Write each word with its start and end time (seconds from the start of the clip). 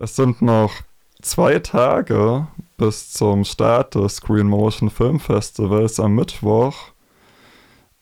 Es 0.00 0.14
sind 0.14 0.42
noch 0.42 0.72
zwei 1.22 1.58
Tage 1.58 2.46
bis 2.76 3.10
zum 3.12 3.44
Start 3.44 3.96
des 3.96 4.16
Screen 4.16 4.46
Motion 4.46 4.90
Film 4.90 5.18
Festivals 5.18 5.98
am 5.98 6.14
Mittwoch. 6.14 6.92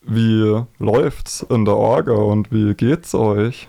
Wie 0.03 0.62
läuft's 0.79 1.46
in 1.48 1.64
der 1.64 1.77
Orga 1.77 2.12
und 2.12 2.53
wie 2.53 2.74
geht's 2.74 3.14
euch? 3.14 3.67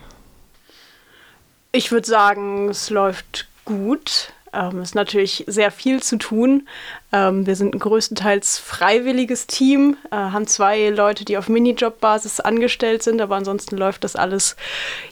Ich 1.72 1.90
würde 1.90 2.06
sagen, 2.06 2.68
es 2.68 2.90
läuft 2.90 3.48
gut. 3.64 4.34
Ähm, 4.52 4.80
es 4.80 4.90
ist 4.90 4.94
natürlich 4.94 5.44
sehr 5.46 5.70
viel 5.70 6.02
zu 6.02 6.18
tun. 6.18 6.68
Ähm, 7.12 7.46
wir 7.46 7.56
sind 7.56 7.74
ein 7.74 7.78
größtenteils 7.78 8.58
freiwilliges 8.58 9.46
Team, 9.46 9.96
äh, 10.10 10.16
haben 10.16 10.46
zwei 10.46 10.90
Leute, 10.90 11.24
die 11.24 11.38
auf 11.38 11.48
Minijob-Basis 11.48 12.40
angestellt 12.40 13.02
sind, 13.02 13.22
aber 13.22 13.36
ansonsten 13.36 13.78
läuft 13.78 14.04
das 14.04 14.16
alles 14.16 14.56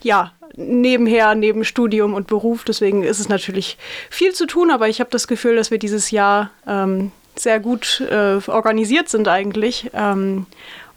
ja 0.02 0.32
nebenher, 0.56 1.34
neben 1.34 1.64
Studium 1.64 2.14
und 2.14 2.26
Beruf. 2.26 2.64
Deswegen 2.64 3.02
ist 3.02 3.20
es 3.20 3.28
natürlich 3.28 3.78
viel 4.10 4.32
zu 4.32 4.46
tun, 4.46 4.70
aber 4.70 4.88
ich 4.88 5.00
habe 5.00 5.10
das 5.10 5.28
Gefühl, 5.28 5.56
dass 5.56 5.70
wir 5.70 5.78
dieses 5.78 6.10
Jahr 6.10 6.50
ähm, 6.66 7.12
sehr 7.36 7.60
gut 7.60 8.02
äh, 8.10 8.38
organisiert 8.46 9.08
sind 9.08 9.28
eigentlich. 9.28 9.90
Ähm, 9.94 10.46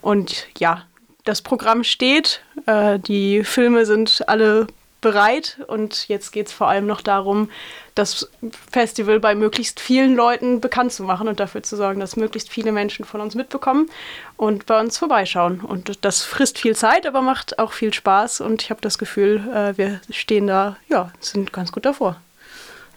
und 0.01 0.47
ja, 0.57 0.85
das 1.25 1.41
Programm 1.41 1.83
steht, 1.83 2.41
äh, 2.65 2.97
die 2.99 3.43
Filme 3.43 3.85
sind 3.85 4.27
alle 4.27 4.67
bereit 5.01 5.59
und 5.67 6.07
jetzt 6.09 6.31
geht 6.31 6.47
es 6.47 6.53
vor 6.53 6.67
allem 6.67 6.85
noch 6.85 7.01
darum, 7.01 7.49
das 7.95 8.29
Festival 8.71 9.19
bei 9.19 9.35
möglichst 9.35 9.79
vielen 9.79 10.15
Leuten 10.15 10.61
bekannt 10.61 10.91
zu 10.91 11.03
machen 11.03 11.27
und 11.27 11.39
dafür 11.39 11.63
zu 11.63 11.75
sorgen, 11.75 11.99
dass 11.99 12.15
möglichst 12.15 12.49
viele 12.49 12.71
Menschen 12.71 13.05
von 13.05 13.21
uns 13.21 13.35
mitbekommen 13.35 13.89
und 14.37 14.65
bei 14.65 14.79
uns 14.79 14.97
vorbeischauen. 14.97 15.61
Und 15.61 16.03
das 16.05 16.23
frisst 16.23 16.59
viel 16.59 16.75
Zeit, 16.75 17.07
aber 17.07 17.21
macht 17.21 17.59
auch 17.59 17.71
viel 17.71 17.93
Spaß 17.93 18.41
und 18.41 18.61
ich 18.61 18.69
habe 18.69 18.81
das 18.81 18.97
Gefühl, 18.97 19.47
äh, 19.53 19.77
wir 19.77 20.01
stehen 20.09 20.47
da, 20.47 20.77
ja, 20.89 21.11
sind 21.19 21.53
ganz 21.53 21.71
gut 21.71 21.85
davor. 21.85 22.19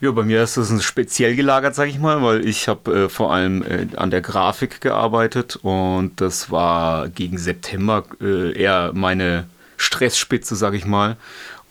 Ja, 0.01 0.11
bei 0.11 0.25
mir 0.25 0.43
ist 0.43 0.57
das 0.57 0.83
speziell 0.83 1.37
gelagert, 1.37 1.77
sag 1.77 1.89
ich 1.89 2.01
mal, 2.01 2.21
weil 2.23 2.45
ich 2.45 2.67
habe 2.67 3.05
äh, 3.05 3.09
vor 3.09 3.33
allem 3.33 3.63
äh, 3.63 3.87
an 3.95 4.11
der 4.11 4.21
Grafik 4.21 4.81
gearbeitet 4.81 5.61
und 5.63 6.21
das 6.21 6.51
war 6.51 7.09
gegen 7.09 7.39
September 7.39 8.03
äh, 8.21 8.53
eher 8.61 8.91
meine 8.95 9.47
Stressspitze, 9.77 10.57
sag 10.57 10.75
ich 10.75 10.87
mal. 10.87 11.17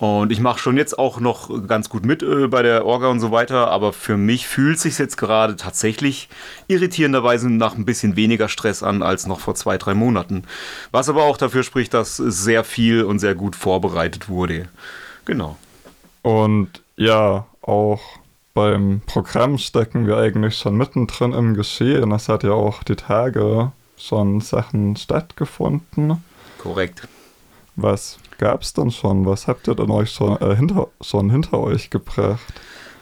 Und 0.02 0.32
ich 0.32 0.40
mache 0.40 0.58
schon 0.58 0.78
jetzt 0.78 0.98
auch 0.98 1.20
noch 1.20 1.68
ganz 1.68 1.88
gut 1.88 2.08
mit 2.08 2.24
äh, 2.24 2.48
bei 2.48 2.64
der 2.64 2.88
Orga 2.88 3.10
und 3.10 3.20
so 3.20 3.30
weiter, 3.30 3.70
aber 3.70 3.94
für 3.94 4.18
mich 4.18 4.48
fühlt 4.48 4.80
sich 4.80 4.98
jetzt 4.98 5.16
gerade 5.16 5.56
tatsächlich 5.56 6.28
irritierenderweise 6.68 7.52
nach 7.52 7.76
ein 7.76 7.86
bisschen 7.86 8.16
weniger 8.16 8.50
Stress 8.50 8.82
an 8.82 9.04
als 9.04 9.28
noch 9.28 9.40
vor 9.40 9.54
zwei, 9.54 9.78
drei 9.78 9.94
Monaten. 9.94 10.46
Was 10.90 11.08
aber 11.08 11.26
auch 11.26 11.38
dafür 11.38 11.62
spricht, 11.62 11.94
dass 11.94 12.18
sehr 12.18 12.64
viel 12.64 13.04
und 13.04 13.20
sehr 13.20 13.36
gut 13.36 13.56
vorbereitet 13.56 14.28
wurde. 14.28 14.70
Genau. 15.26 15.56
Und 16.24 16.82
ja, 16.96 17.46
auch 17.62 18.02
beim 18.56 19.02
Programm 19.06 19.60
stecken 19.60 20.08
wir 20.08 20.18
eigentlich 20.18 20.58
schon 20.58 20.78
mittendrin 20.78 21.32
im 21.32 21.54
Geschehen. 21.54 22.12
Es 22.12 22.28
hat 22.28 22.42
ja 22.42 22.54
auch 22.54 22.82
die 22.82 22.96
Tage 22.96 23.72
schon 23.98 24.42
Sachen 24.42 24.96
stattgefunden. 24.96 26.24
Korrekt. 26.58 27.08
Was 27.76 28.18
gab 28.42 28.64
es 28.64 28.74
denn 28.74 28.92
schon? 28.92 29.26
Was 29.26 29.48
habt 29.48 29.68
ihr 29.70 29.76
denn 29.76 29.92
euch 29.92 30.12
schon, 30.12 30.36
äh, 30.42 30.56
hinter, 30.56 30.88
schon 31.00 31.30
hinter 31.30 31.60
euch 31.60 31.90
gebracht? 31.90 32.42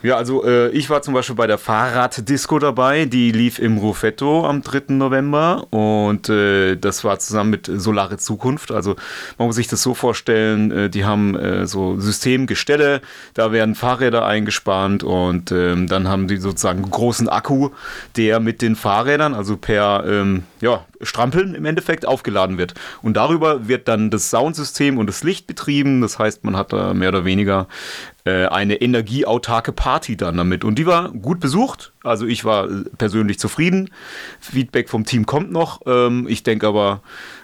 Ja, 0.02 0.16
also 0.16 0.46
äh, 0.46 0.70
ich 0.70 0.90
war 0.90 1.02
zum 1.02 1.14
Beispiel 1.14 1.36
bei 1.36 1.48
der 1.48 1.58
Fahrraddisco 1.58 2.58
dabei, 2.60 3.04
die 3.04 3.32
lief 3.34 3.60
im 3.60 3.78
Ruffetto 3.78 4.48
am 4.48 4.62
3. 4.62 4.94
November 4.94 5.68
und 5.72 6.30
äh, 6.30 6.78
das 6.78 7.04
war 7.04 7.20
zusammen 7.20 7.50
mit 7.50 7.70
Solare 7.70 8.16
Zukunft. 8.18 8.72
Also 8.72 8.96
man 9.38 9.48
muss 9.48 9.58
sich 9.58 9.68
das 9.68 9.84
so 9.84 9.94
vorstellen, 9.94 10.72
äh, 10.72 10.90
die 10.90 11.04
haben 11.04 11.36
äh, 11.36 11.68
so 11.68 12.00
Systemgestelle, 12.00 13.02
da 13.34 13.52
werden 13.52 13.76
Fahrräder 13.76 14.26
eingespannt 14.26 15.04
und 15.04 15.52
ähm, 15.52 15.88
dann 15.88 16.08
haben 16.08 16.30
die 16.30 16.38
sozusagen 16.38 16.84
einen 16.84 16.92
großen 16.92 17.28
Akku, 17.28 17.72
der 18.16 18.40
mit 18.40 18.62
den 18.62 18.78
Fahrrädern, 18.78 19.34
also 19.34 19.58
per 19.58 20.06
ähm, 20.08 20.44
ja, 20.62 20.86
Strampeln 21.02 21.56
im 21.56 21.66
Endeffekt 21.66 22.06
aufgeladen 22.06 22.58
wird. 22.58 22.74
Und 23.02 23.16
darüber 23.18 23.68
wird 23.68 23.88
dann 23.88 24.10
das 24.10 24.30
Soundsystem 24.30 24.98
und 24.98 25.08
das 25.08 25.24
Licht 25.24 25.48
betrieben. 25.48 26.02
Das 26.02 26.20
heißt, 26.20 26.44
man 26.44 26.56
hat 26.56 26.74
da 26.74 26.94
mehr 26.94 27.10
oder 27.10 27.26
weniger 27.26 27.68
äh, 28.26 28.46
eine 28.46 28.76
energieautarke 28.76 29.72
Party 29.72 30.18
dann 30.18 30.38
damit. 30.38 30.64
Und 30.64 30.76
die 30.76 30.86
war 30.86 31.10
gut 31.10 31.40
besucht. 31.40 31.94
Also 32.04 32.26
ich 32.26 32.46
war 32.46 32.68
persönlich 32.98 33.40
zufrieden. 33.40 33.90
Feedback 34.40 34.90
vom 34.90 35.06
Team 35.06 35.26
kommt 35.26 35.52
noch. 35.52 35.82
Ähm, 35.86 36.28
ich 36.30 36.44
denke 36.44 36.68
aber, 36.68 37.02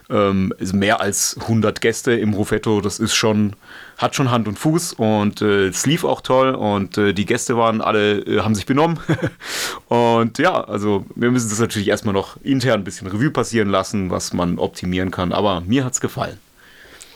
ähm, 0.10 0.54
mehr 0.74 1.02
als 1.02 1.38
100 1.42 1.82
Gäste 1.82 2.14
im 2.14 2.34
Ruffetto, 2.34 2.82
das 2.82 3.00
ist 3.00 3.16
schon, 3.16 3.54
hat 3.98 4.16
schon 4.16 4.32
Hand 4.32 4.48
und 4.48 4.60
Fuß 4.60 4.94
und 4.94 5.42
äh, 5.42 5.68
es 5.68 5.86
lief 5.86 6.04
auch 6.04 6.22
toll 6.22 6.54
und 6.54 6.98
äh, 6.98 7.14
die 7.14 7.26
Gäste 7.26 7.58
waren 7.58 7.82
alle, 7.82 8.20
äh, 8.20 8.42
haben 8.42 8.56
sich 8.56 8.66
benommen. 8.66 9.00
und 9.88 10.38
ja, 10.38 10.64
also 10.64 11.06
wir 11.16 11.32
müssen 11.32 11.50
das 11.50 11.60
natürlich 11.60 11.88
erstmal 11.88 12.14
noch 12.14 12.38
intern 12.44 12.82
ein 12.82 12.84
bisschen 12.84 13.08
Revue 13.08 13.32
passieren 13.32 13.70
lassen, 13.70 14.12
was 14.12 14.34
man 14.34 14.60
optimieren 14.60 15.12
kann, 15.12 15.32
aber 15.32 15.62
mir 15.62 15.86
hat 15.86 15.94
es 15.94 16.02
gefallen. 16.02 16.40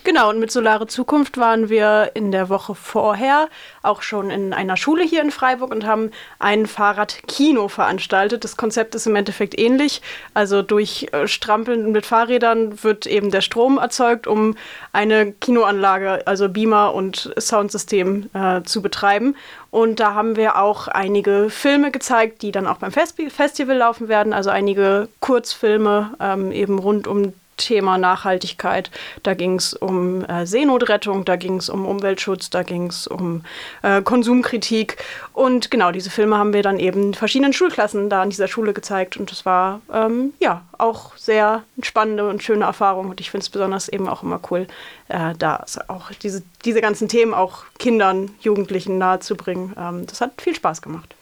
Genau, 0.05 0.29
und 0.29 0.39
mit 0.39 0.49
Solare 0.49 0.87
Zukunft 0.87 1.37
waren 1.37 1.67
wir 1.67 2.11
in 2.13 2.31
der 2.31 2.47
Woche 2.47 2.73
vorher 2.73 3.49
auch 3.83 4.01
schon 4.01 4.29
in 4.29 4.53
einer 4.53 4.77
Schule 4.77 5.03
hier 5.03 5.21
in 5.21 5.29
Freiburg 5.29 5.71
und 5.71 5.85
haben 5.85 6.11
ein 6.39 6.67
Fahrradkino 6.67 7.67
veranstaltet. 7.67 8.43
Das 8.43 8.55
Konzept 8.55 8.95
ist 8.95 9.07
im 9.07 9.15
Endeffekt 9.15 9.59
ähnlich. 9.59 10.01
Also 10.33 10.61
durch 10.61 11.07
äh, 11.11 11.27
Strampeln 11.27 11.91
mit 11.91 12.05
Fahrrädern 12.05 12.81
wird 12.81 13.07
eben 13.07 13.29
der 13.29 13.41
Strom 13.41 13.77
erzeugt, 13.77 14.25
um 14.25 14.55
eine 14.93 15.33
Kinoanlage, 15.33 16.25
also 16.25 16.47
Beamer 16.47 16.93
und 16.93 17.33
Soundsystem 17.37 18.29
äh, 18.33 18.63
zu 18.63 18.81
betreiben. 18.81 19.35
Und 19.69 19.99
da 19.99 20.13
haben 20.13 20.37
wir 20.37 20.57
auch 20.57 20.87
einige 20.87 21.49
Filme 21.49 21.91
gezeigt, 21.91 22.41
die 22.41 22.51
dann 22.51 22.67
auch 22.67 22.77
beim 22.77 22.91
Festival 22.91 23.75
laufen 23.75 24.07
werden. 24.07 24.33
Also 24.33 24.49
einige 24.49 25.09
Kurzfilme 25.19 26.11
ähm, 26.19 26.51
eben 26.51 26.79
rund 26.79 27.05
um 27.05 27.33
Thema 27.59 27.97
Nachhaltigkeit. 27.97 28.89
Da 29.21 29.35
ging 29.35 29.55
es 29.55 29.73
um 29.73 30.25
äh, 30.25 30.47
Seenotrettung, 30.47 31.25
da 31.25 31.35
ging 31.35 31.57
es 31.57 31.69
um 31.69 31.85
Umweltschutz, 31.85 32.49
da 32.49 32.63
ging 32.63 32.87
es 32.87 33.05
um 33.05 33.43
äh, 33.83 34.01
Konsumkritik. 34.01 34.97
Und 35.33 35.69
genau, 35.69 35.91
diese 35.91 36.09
Filme 36.09 36.37
haben 36.37 36.53
wir 36.53 36.63
dann 36.63 36.79
eben 36.79 37.13
verschiedenen 37.13 37.53
Schulklassen 37.53 38.09
da 38.09 38.23
an 38.23 38.31
dieser 38.31 38.47
Schule 38.47 38.73
gezeigt. 38.73 39.17
Und 39.17 39.31
das 39.31 39.45
war 39.45 39.81
ähm, 39.93 40.33
ja 40.39 40.63
auch 40.77 41.15
sehr 41.17 41.63
spannende 41.83 42.27
und 42.27 42.41
schöne 42.41 42.65
Erfahrung. 42.65 43.09
Und 43.09 43.19
ich 43.19 43.29
finde 43.29 43.43
es 43.43 43.49
besonders 43.49 43.89
eben 43.89 44.07
auch 44.07 44.23
immer 44.23 44.39
cool, 44.49 44.65
äh, 45.09 45.35
da 45.37 45.65
auch 45.87 46.11
diese, 46.11 46.41
diese 46.65 46.81
ganzen 46.81 47.07
Themen 47.07 47.33
auch 47.33 47.65
Kindern, 47.77 48.31
Jugendlichen 48.41 48.97
nahezubringen. 48.97 49.75
Ähm, 49.77 50.07
das 50.07 50.21
hat 50.21 50.41
viel 50.41 50.55
Spaß 50.55 50.81
gemacht. 50.81 51.15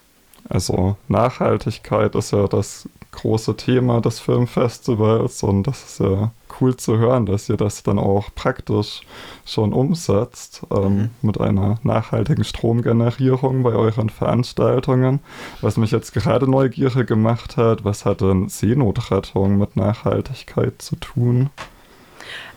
Also 0.50 0.96
Nachhaltigkeit 1.08 2.16
ist 2.16 2.32
ja 2.32 2.48
das 2.48 2.88
große 3.18 3.58
Thema 3.58 4.00
des 4.00 4.20
Filmfestivals 4.20 5.44
und 5.44 5.64
das 5.64 5.84
ist 5.84 6.00
ja 6.00 6.32
cool 6.62 6.76
zu 6.78 6.98
hören, 6.98 7.26
dass 7.26 7.50
ihr 7.50 7.58
das 7.58 7.84
dann 7.84 8.00
auch 8.00 8.30
praktisch 8.36 9.02
schon 9.46 9.74
umsetzt 9.74 10.62
ähm, 10.72 10.96
mhm. 10.96 11.10
mit 11.22 11.40
einer 11.42 11.80
nachhaltigen 11.84 12.44
Stromgenerierung 12.44 13.64
bei 13.64 13.74
euren 13.74 14.10
Veranstaltungen. 14.10 15.20
Was 15.62 15.78
mich 15.78 15.92
jetzt 15.92 16.14
gerade 16.14 16.50
neugierig 16.50 17.08
gemacht 17.08 17.58
hat, 17.58 17.84
was 17.84 18.06
hat 18.06 18.22
denn 18.22 18.50
Seenotrettung 18.50 19.58
mit 19.58 19.76
Nachhaltigkeit 19.76 20.82
zu 20.82 20.96
tun? 20.96 21.50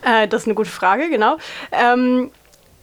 Äh, 0.03 0.27
das 0.27 0.43
ist 0.43 0.47
eine 0.47 0.55
gute 0.55 0.69
Frage, 0.69 1.09
genau. 1.09 1.37
Ähm, 1.71 2.31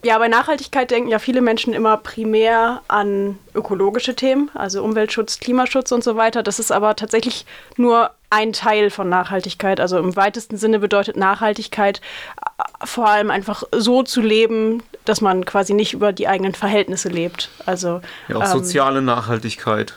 ja, 0.03 0.19
bei 0.19 0.28
Nachhaltigkeit 0.28 0.91
denken 0.91 1.09
ja 1.09 1.19
viele 1.19 1.41
Menschen 1.41 1.72
immer 1.72 1.97
primär 1.97 2.82
an 2.86 3.38
ökologische 3.54 4.14
Themen, 4.14 4.50
also 4.54 4.82
Umweltschutz, 4.84 5.41
Klimaschutz 5.41 5.91
und 5.91 6.04
so 6.04 6.16
weiter. 6.16 6.42
Das 6.42 6.59
ist 6.59 6.70
aber 6.70 6.94
tatsächlich 6.94 7.47
nur 7.76 8.10
ein 8.31 8.53
Teil 8.53 8.91
von 8.91 9.09
Nachhaltigkeit. 9.09 9.81
Also 9.81 9.98
im 9.98 10.14
weitesten 10.14 10.56
Sinne 10.56 10.78
bedeutet 10.78 11.16
Nachhaltigkeit 11.16 12.00
äh, 12.36 12.86
vor 12.86 13.09
allem 13.09 13.31
einfach 13.31 13.64
so 13.72 14.03
zu 14.03 14.20
leben, 14.20 14.82
dass 15.04 15.20
man 15.20 15.44
quasi 15.44 15.75
nicht 15.75 15.94
über 15.94 16.12
die 16.12 16.28
eigenen 16.28 16.54
Verhältnisse 16.54 17.09
lebt. 17.09 17.50
Also 17.66 18.00
ja, 18.28 18.36
auch 18.36 18.42
ähm, 18.42 18.47
soziale 18.47 19.03
Nachhaltigkeit. 19.03 19.95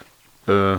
Äh, 0.48 0.78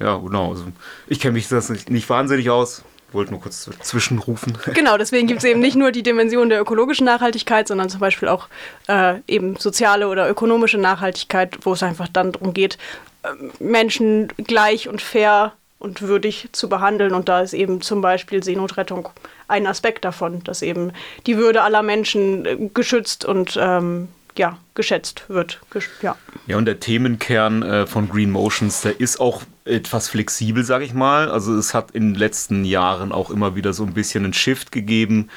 ja, 0.00 0.16
genau. 0.16 0.50
Also 0.50 0.64
ich 1.06 1.20
kenne 1.20 1.32
mich 1.32 1.48
das 1.48 1.70
nicht, 1.70 1.88
nicht 1.88 2.08
wahnsinnig 2.10 2.50
aus 2.50 2.82
wollte 3.12 3.32
nur 3.32 3.40
kurz 3.40 3.70
zwischenrufen. 3.80 4.58
Genau, 4.74 4.96
deswegen 4.98 5.26
gibt 5.26 5.38
es 5.38 5.44
eben 5.44 5.60
nicht 5.60 5.76
nur 5.76 5.92
die 5.92 6.02
Dimension 6.02 6.48
der 6.48 6.60
ökologischen 6.60 7.06
Nachhaltigkeit, 7.06 7.68
sondern 7.68 7.88
zum 7.88 8.00
Beispiel 8.00 8.28
auch 8.28 8.48
äh, 8.88 9.16
eben 9.26 9.56
soziale 9.56 10.08
oder 10.08 10.28
ökonomische 10.28 10.78
Nachhaltigkeit, 10.78 11.58
wo 11.62 11.72
es 11.72 11.82
einfach 11.82 12.08
dann 12.08 12.32
darum 12.32 12.54
geht, 12.54 12.78
äh, 13.22 13.28
Menschen 13.62 14.28
gleich 14.36 14.88
und 14.88 15.00
fair 15.00 15.52
und 15.78 16.02
würdig 16.02 16.48
zu 16.52 16.68
behandeln. 16.68 17.14
Und 17.14 17.28
da 17.28 17.40
ist 17.40 17.54
eben 17.54 17.80
zum 17.80 18.00
Beispiel 18.00 18.42
Seenotrettung 18.42 19.08
ein 19.46 19.66
Aspekt 19.66 20.04
davon, 20.04 20.42
dass 20.44 20.62
eben 20.62 20.92
die 21.26 21.36
Würde 21.36 21.62
aller 21.62 21.82
Menschen 21.82 22.44
äh, 22.44 22.56
geschützt 22.74 23.24
und 23.24 23.58
ähm, 23.60 24.08
ja, 24.38 24.58
geschätzt 24.74 25.24
wird. 25.28 25.60
Ja. 26.00 26.16
ja, 26.46 26.56
und 26.56 26.64
der 26.64 26.80
Themenkern 26.80 27.62
äh, 27.62 27.86
von 27.86 28.08
Green 28.08 28.30
Motions, 28.30 28.80
der 28.82 28.98
ist 29.00 29.20
auch 29.20 29.42
etwas 29.64 30.08
flexibel, 30.08 30.64
sage 30.64 30.84
ich 30.84 30.94
mal. 30.94 31.30
Also 31.30 31.54
es 31.56 31.74
hat 31.74 31.90
in 31.90 32.12
den 32.12 32.14
letzten 32.14 32.64
Jahren 32.64 33.12
auch 33.12 33.30
immer 33.30 33.54
wieder 33.56 33.72
so 33.72 33.84
ein 33.84 33.92
bisschen 33.92 34.24
einen 34.24 34.32
Shift 34.32 34.72
gegeben. 34.72 35.28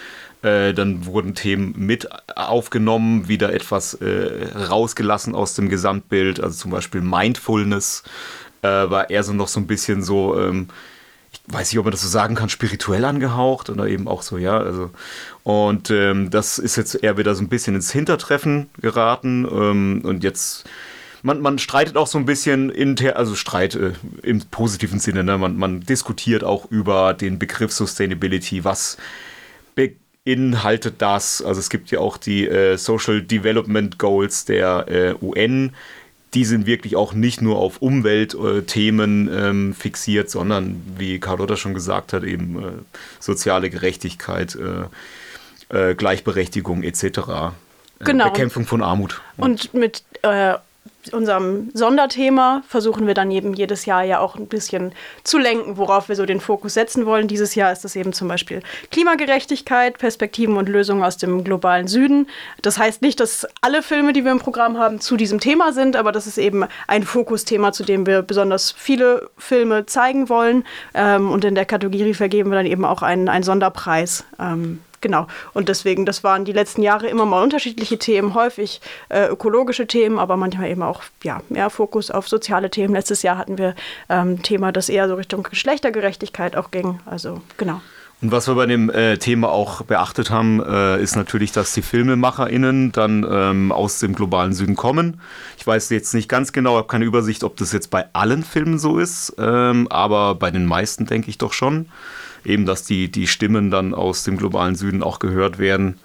Äh, 0.43 0.73
dann 0.73 1.05
wurden 1.05 1.35
Themen 1.35 1.73
mit 1.77 2.07
aufgenommen, 2.35 3.27
wieder 3.27 3.53
etwas 3.53 3.95
äh, 3.95 4.47
rausgelassen 4.55 5.35
aus 5.35 5.55
dem 5.55 5.69
Gesamtbild. 5.69 6.41
Also 6.41 6.57
zum 6.57 6.71
Beispiel 6.71 7.01
Mindfulness 7.01 8.03
äh, 8.61 8.67
war 8.67 9.09
eher 9.09 9.23
so 9.23 9.33
noch 9.33 9.47
so 9.47 9.59
ein 9.59 9.67
bisschen 9.67 10.01
so, 10.01 10.39
ähm, 10.39 10.67
weiß 11.53 11.71
nicht, 11.71 11.79
ob 11.79 11.85
man 11.85 11.91
das 11.91 12.01
so 12.01 12.07
sagen 12.07 12.35
kann, 12.35 12.49
spirituell 12.49 13.05
angehaucht 13.05 13.69
oder 13.69 13.87
eben 13.87 14.07
auch 14.07 14.21
so, 14.21 14.37
ja. 14.37 14.57
Also, 14.57 14.89
und 15.43 15.89
ähm, 15.89 16.29
das 16.29 16.57
ist 16.59 16.75
jetzt 16.75 16.95
eher 17.03 17.17
wieder 17.17 17.35
so 17.35 17.43
ein 17.43 17.49
bisschen 17.49 17.75
ins 17.75 17.91
Hintertreffen 17.91 18.69
geraten. 18.79 19.45
Ähm, 19.51 20.01
und 20.03 20.23
jetzt 20.23 20.65
man, 21.23 21.39
man 21.41 21.59
streitet 21.59 21.97
auch 21.97 22.07
so 22.07 22.17
ein 22.17 22.25
bisschen 22.25 22.69
inter, 22.69 23.15
also 23.15 23.35
Streit 23.35 23.75
äh, 23.75 23.93
im 24.23 24.41
positiven 24.41 24.99
Sinne, 24.99 25.23
ne? 25.23 25.37
man, 25.37 25.57
man 25.57 25.81
diskutiert 25.81 26.43
auch 26.43 26.69
über 26.71 27.13
den 27.13 27.39
Begriff 27.39 27.71
Sustainability, 27.71 28.63
was 28.63 28.97
beinhaltet 29.75 30.95
das? 30.99 31.41
Also 31.41 31.59
es 31.59 31.69
gibt 31.69 31.91
ja 31.91 31.99
auch 31.99 32.17
die 32.17 32.47
äh, 32.47 32.77
Social 32.77 33.21
Development 33.21 33.97
Goals 33.97 34.45
der 34.45 34.87
äh, 34.87 35.15
UN, 35.21 35.73
die 36.33 36.45
sind 36.45 36.65
wirklich 36.65 36.95
auch 36.95 37.13
nicht 37.13 37.41
nur 37.41 37.57
auf 37.57 37.81
Umweltthemen 37.81 39.29
ähm, 39.31 39.73
fixiert, 39.73 40.29
sondern, 40.29 40.81
wie 40.97 41.19
Carlotta 41.19 41.57
schon 41.57 41.73
gesagt 41.73 42.13
hat, 42.13 42.23
eben 42.23 42.61
äh, 42.61 42.71
soziale 43.19 43.69
Gerechtigkeit, 43.69 44.55
äh, 44.55 45.89
äh, 45.91 45.95
Gleichberechtigung 45.95 46.83
etc. 46.83 47.03
Äh, 47.03 47.19
genau. 47.99 48.25
Bekämpfung 48.25 48.65
von 48.65 48.81
Armut. 48.81 49.21
Und 49.35 49.73
mit 49.73 50.03
äh, 50.21 50.55
unserem 51.11 51.71
Sonderthema 51.73 52.63
versuchen 52.67 53.07
wir 53.07 53.13
dann 53.13 53.31
eben 53.31 53.53
jedes 53.53 53.85
Jahr 53.85 54.03
ja 54.03 54.19
auch 54.19 54.35
ein 54.35 54.47
bisschen 54.47 54.93
zu 55.23 55.37
lenken, 55.37 55.77
worauf 55.77 56.09
wir 56.09 56.15
so 56.15 56.25
den 56.25 56.39
Fokus 56.39 56.73
setzen 56.73 57.05
wollen. 57.05 57.27
Dieses 57.27 57.55
Jahr 57.55 57.71
ist 57.71 57.83
das 57.83 57.95
eben 57.95 58.13
zum 58.13 58.27
Beispiel 58.27 58.61
Klimagerechtigkeit, 58.91 59.97
Perspektiven 59.97 60.57
und 60.57 60.69
Lösungen 60.69 61.03
aus 61.03 61.17
dem 61.17 61.43
globalen 61.43 61.87
Süden. 61.87 62.27
Das 62.61 62.77
heißt 62.77 63.01
nicht, 63.01 63.19
dass 63.19 63.47
alle 63.61 63.81
Filme, 63.81 64.13
die 64.13 64.23
wir 64.23 64.31
im 64.31 64.39
Programm 64.39 64.77
haben, 64.77 64.99
zu 64.99 65.17
diesem 65.17 65.39
Thema 65.39 65.73
sind, 65.73 65.95
aber 65.95 66.11
das 66.11 66.27
ist 66.27 66.37
eben 66.37 66.65
ein 66.87 67.03
Fokusthema, 67.03 67.71
zu 67.71 67.83
dem 67.83 68.05
wir 68.05 68.21
besonders 68.21 68.71
viele 68.71 69.29
Filme 69.37 69.85
zeigen 69.85 70.29
wollen. 70.29 70.63
Ähm, 70.93 71.31
und 71.31 71.43
in 71.45 71.55
der 71.55 71.65
Kategorie 71.65 72.13
vergeben 72.13 72.51
wir 72.51 72.57
dann 72.57 72.65
eben 72.65 72.85
auch 72.85 73.01
einen, 73.01 73.29
einen 73.29 73.43
Sonderpreis. 73.43 74.23
Genau. 75.01 75.27
Und 75.53 75.67
deswegen, 75.67 76.05
das 76.05 76.23
waren 76.23 76.45
die 76.45 76.51
letzten 76.51 76.83
Jahre 76.83 77.07
immer 77.07 77.25
mal 77.25 77.43
unterschiedliche 77.43 77.97
Themen, 77.97 78.35
häufig 78.35 78.81
äh, 79.09 79.25
ökologische 79.25 79.87
Themen, 79.87 80.19
aber 80.19 80.37
manchmal 80.37 80.69
eben 80.69 80.83
auch 80.83 81.01
ja, 81.23 81.41
mehr 81.49 81.69
Fokus 81.69 82.11
auf 82.11 82.27
soziale 82.27 82.69
Themen. 82.69 82.93
Letztes 82.93 83.23
Jahr 83.23 83.37
hatten 83.37 83.57
wir 83.57 83.75
ein 84.07 84.29
ähm, 84.29 84.43
Thema, 84.43 84.71
das 84.71 84.89
eher 84.89 85.07
so 85.07 85.15
Richtung 85.15 85.43
Geschlechtergerechtigkeit 85.43 86.55
auch 86.55 86.71
ging. 86.71 86.99
Also 87.05 87.41
genau. 87.57 87.81
Und 88.21 88.31
was 88.31 88.47
wir 88.47 88.53
bei 88.53 88.67
dem 88.67 88.91
äh, 88.91 89.17
Thema 89.17 89.49
auch 89.49 89.81
beachtet 89.81 90.29
haben, 90.29 90.63
äh, 90.63 91.01
ist 91.01 91.15
natürlich, 91.15 91.51
dass 91.51 91.73
die 91.73 91.81
FilmemacherInnen 91.81 92.91
dann 92.91 93.25
ähm, 93.27 93.71
aus 93.71 93.99
dem 93.99 94.13
globalen 94.13 94.53
Süden 94.53 94.75
kommen. 94.75 95.19
Ich 95.57 95.65
weiß 95.65 95.89
jetzt 95.89 96.13
nicht 96.13 96.29
ganz 96.29 96.53
genau, 96.53 96.77
habe 96.77 96.87
keine 96.87 97.05
Übersicht, 97.05 97.43
ob 97.43 97.57
das 97.57 97.71
jetzt 97.71 97.89
bei 97.89 98.05
allen 98.13 98.43
Filmen 98.43 98.77
so 98.77 98.99
ist, 98.99 99.33
ähm, 99.39 99.87
aber 99.89 100.35
bei 100.35 100.51
den 100.51 100.67
meisten 100.67 101.07
denke 101.07 101.31
ich 101.31 101.39
doch 101.39 101.53
schon 101.53 101.87
eben, 102.45 102.65
dass 102.65 102.83
die, 102.83 103.11
die 103.11 103.27
Stimmen 103.27 103.71
dann 103.71 103.93
aus 103.93 104.23
dem 104.23 104.37
globalen 104.37 104.75
Süden 104.75 105.03
auch 105.03 105.19
gehört 105.19 105.57
werden. 105.57 105.99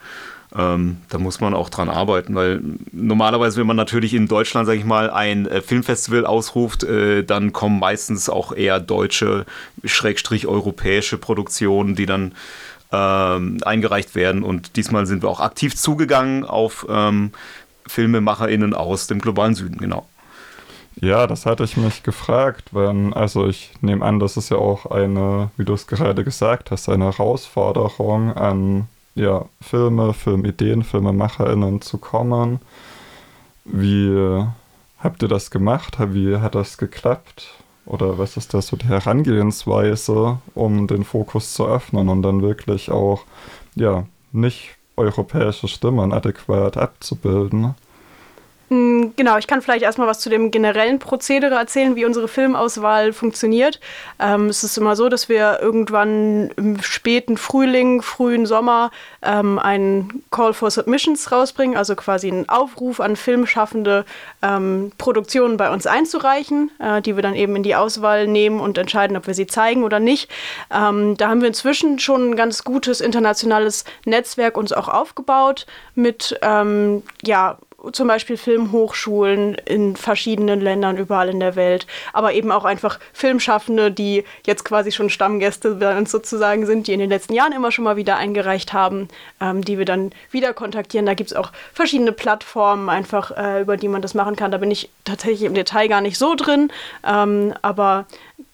Ähm, 0.56 0.98
da 1.10 1.18
muss 1.18 1.40
man 1.40 1.54
auch 1.54 1.68
dran 1.68 1.90
arbeiten, 1.90 2.34
weil 2.34 2.62
normalerweise, 2.92 3.60
wenn 3.60 3.66
man 3.66 3.76
natürlich 3.76 4.14
in 4.14 4.26
Deutschland, 4.26 4.66
sage 4.66 4.78
ich 4.78 4.84
mal, 4.84 5.10
ein 5.10 5.46
äh, 5.46 5.60
Filmfestival 5.60 6.24
ausruft, 6.24 6.82
äh, 6.84 7.24
dann 7.24 7.52
kommen 7.52 7.78
meistens 7.78 8.30
auch 8.30 8.52
eher 8.52 8.80
deutsche, 8.80 9.44
schrägstrich 9.84 10.46
europäische 10.46 11.18
Produktionen, 11.18 11.94
die 11.94 12.06
dann 12.06 12.32
ähm, 12.90 13.58
eingereicht 13.64 14.14
werden. 14.14 14.42
Und 14.42 14.76
diesmal 14.76 15.06
sind 15.06 15.22
wir 15.22 15.28
auch 15.28 15.40
aktiv 15.40 15.76
zugegangen 15.76 16.44
auf 16.44 16.86
ähm, 16.88 17.32
FilmemacherInnen 17.86 18.72
aus 18.72 19.08
dem 19.08 19.20
globalen 19.20 19.54
Süden, 19.54 19.78
genau. 19.78 20.06
Ja, 20.98 21.26
das 21.26 21.44
hatte 21.44 21.64
ich 21.64 21.76
mich 21.76 22.02
gefragt, 22.02 22.70
wenn, 22.72 23.12
also 23.12 23.46
ich 23.46 23.72
nehme 23.82 24.02
an, 24.02 24.18
das 24.18 24.38
ist 24.38 24.48
ja 24.48 24.56
auch 24.56 24.86
eine, 24.86 25.50
wie 25.58 25.66
du 25.66 25.74
es 25.74 25.86
gerade 25.86 26.24
gesagt 26.24 26.70
hast, 26.70 26.88
eine 26.88 27.04
Herausforderung 27.04 28.32
an 28.32 28.88
ja, 29.16 29.46
Filme, 29.60 30.12
Filmideen, 30.12 30.84
FilmemacherInnen 30.84 31.80
zu 31.80 31.98
kommen. 31.98 32.60
Wie 33.64 34.44
habt 34.98 35.22
ihr 35.22 35.28
das 35.28 35.50
gemacht? 35.50 35.96
Wie 35.98 36.36
hat 36.36 36.54
das 36.54 36.78
geklappt? 36.78 37.48
Oder 37.86 38.18
was 38.18 38.36
ist 38.36 38.52
das 38.52 38.68
so 38.68 38.76
die 38.76 38.86
Herangehensweise, 38.86 40.38
um 40.54 40.86
den 40.86 41.04
Fokus 41.04 41.54
zu 41.54 41.66
öffnen 41.66 42.08
und 42.08 42.22
dann 42.22 42.42
wirklich 42.42 42.90
auch, 42.90 43.24
ja, 43.74 44.04
nicht 44.32 44.76
europäische 44.96 45.68
Stimmen 45.68 46.12
adäquat 46.12 46.76
abzubilden? 46.76 47.74
Mm, 48.68 49.10
genau, 49.14 49.38
ich 49.38 49.46
kann 49.46 49.62
vielleicht 49.62 49.82
erstmal 49.82 50.08
was 50.08 50.18
zu 50.18 50.28
dem 50.28 50.50
generellen 50.50 50.98
Prozedere 50.98 51.54
erzählen, 51.54 51.94
wie 51.94 52.04
unsere 52.04 52.26
Filmauswahl 52.26 53.12
funktioniert. 53.12 53.78
Ähm, 54.18 54.46
es 54.46 54.64
ist 54.64 54.76
immer 54.76 54.96
so, 54.96 55.08
dass 55.08 55.28
wir 55.28 55.60
irgendwann 55.60 56.50
im 56.56 56.82
späten 56.82 57.36
Frühling, 57.36 58.02
frühen 58.02 58.44
Sommer 58.44 58.90
ähm, 59.22 59.60
einen 59.60 60.24
Call 60.32 60.52
for 60.52 60.72
Submissions 60.72 61.30
rausbringen, 61.30 61.76
also 61.76 61.94
quasi 61.94 62.28
einen 62.28 62.48
Aufruf 62.48 62.98
an 62.98 63.14
Filmschaffende, 63.14 64.04
ähm, 64.42 64.90
Produktionen 64.98 65.56
bei 65.58 65.70
uns 65.70 65.86
einzureichen, 65.86 66.72
äh, 66.80 67.00
die 67.02 67.14
wir 67.14 67.22
dann 67.22 67.36
eben 67.36 67.54
in 67.54 67.62
die 67.62 67.76
Auswahl 67.76 68.26
nehmen 68.26 68.58
und 68.58 68.78
entscheiden, 68.78 69.16
ob 69.16 69.28
wir 69.28 69.34
sie 69.34 69.46
zeigen 69.46 69.84
oder 69.84 70.00
nicht. 70.00 70.28
Ähm, 70.74 71.16
da 71.16 71.28
haben 71.28 71.40
wir 71.40 71.48
inzwischen 71.48 72.00
schon 72.00 72.30
ein 72.30 72.36
ganz 72.36 72.64
gutes 72.64 73.00
internationales 73.00 73.84
Netzwerk 74.04 74.56
uns 74.56 74.72
auch 74.72 74.88
aufgebaut 74.88 75.66
mit 75.94 76.36
ähm, 76.42 77.04
ja, 77.22 77.58
zum 77.90 78.08
Beispiel 78.08 78.36
Filmhochschulen 78.36 79.54
in 79.64 79.96
verschiedenen 79.96 80.60
Ländern 80.60 80.96
überall 80.96 81.28
in 81.28 81.40
der 81.40 81.56
Welt, 81.56 81.86
aber 82.12 82.32
eben 82.32 82.52
auch 82.52 82.64
einfach 82.64 82.98
Filmschaffende, 83.12 83.90
die 83.90 84.24
jetzt 84.44 84.64
quasi 84.64 84.92
schon 84.92 85.10
Stammgäste 85.10 85.76
bei 85.76 85.96
uns 85.96 86.10
sozusagen 86.10 86.66
sind, 86.66 86.86
die 86.86 86.92
in 86.92 87.00
den 87.00 87.10
letzten 87.10 87.34
Jahren 87.34 87.52
immer 87.52 87.72
schon 87.72 87.84
mal 87.84 87.96
wieder 87.96 88.16
eingereicht 88.16 88.72
haben, 88.72 89.08
ähm, 89.40 89.62
die 89.62 89.78
wir 89.78 89.84
dann 89.84 90.12
wieder 90.30 90.52
kontaktieren. 90.52 91.06
Da 91.06 91.14
gibt 91.14 91.30
es 91.30 91.36
auch 91.36 91.52
verschiedene 91.72 92.12
Plattformen 92.12 92.88
einfach, 92.88 93.30
äh, 93.36 93.62
über 93.62 93.76
die 93.76 93.88
man 93.88 94.02
das 94.02 94.14
machen 94.14 94.36
kann. 94.36 94.50
Da 94.50 94.58
bin 94.58 94.70
ich 94.70 94.90
tatsächlich 95.04 95.42
im 95.42 95.54
Detail 95.54 95.88
gar 95.88 96.00
nicht 96.00 96.18
so 96.18 96.34
drin, 96.34 96.70
ähm, 97.06 97.54
aber 97.62 98.06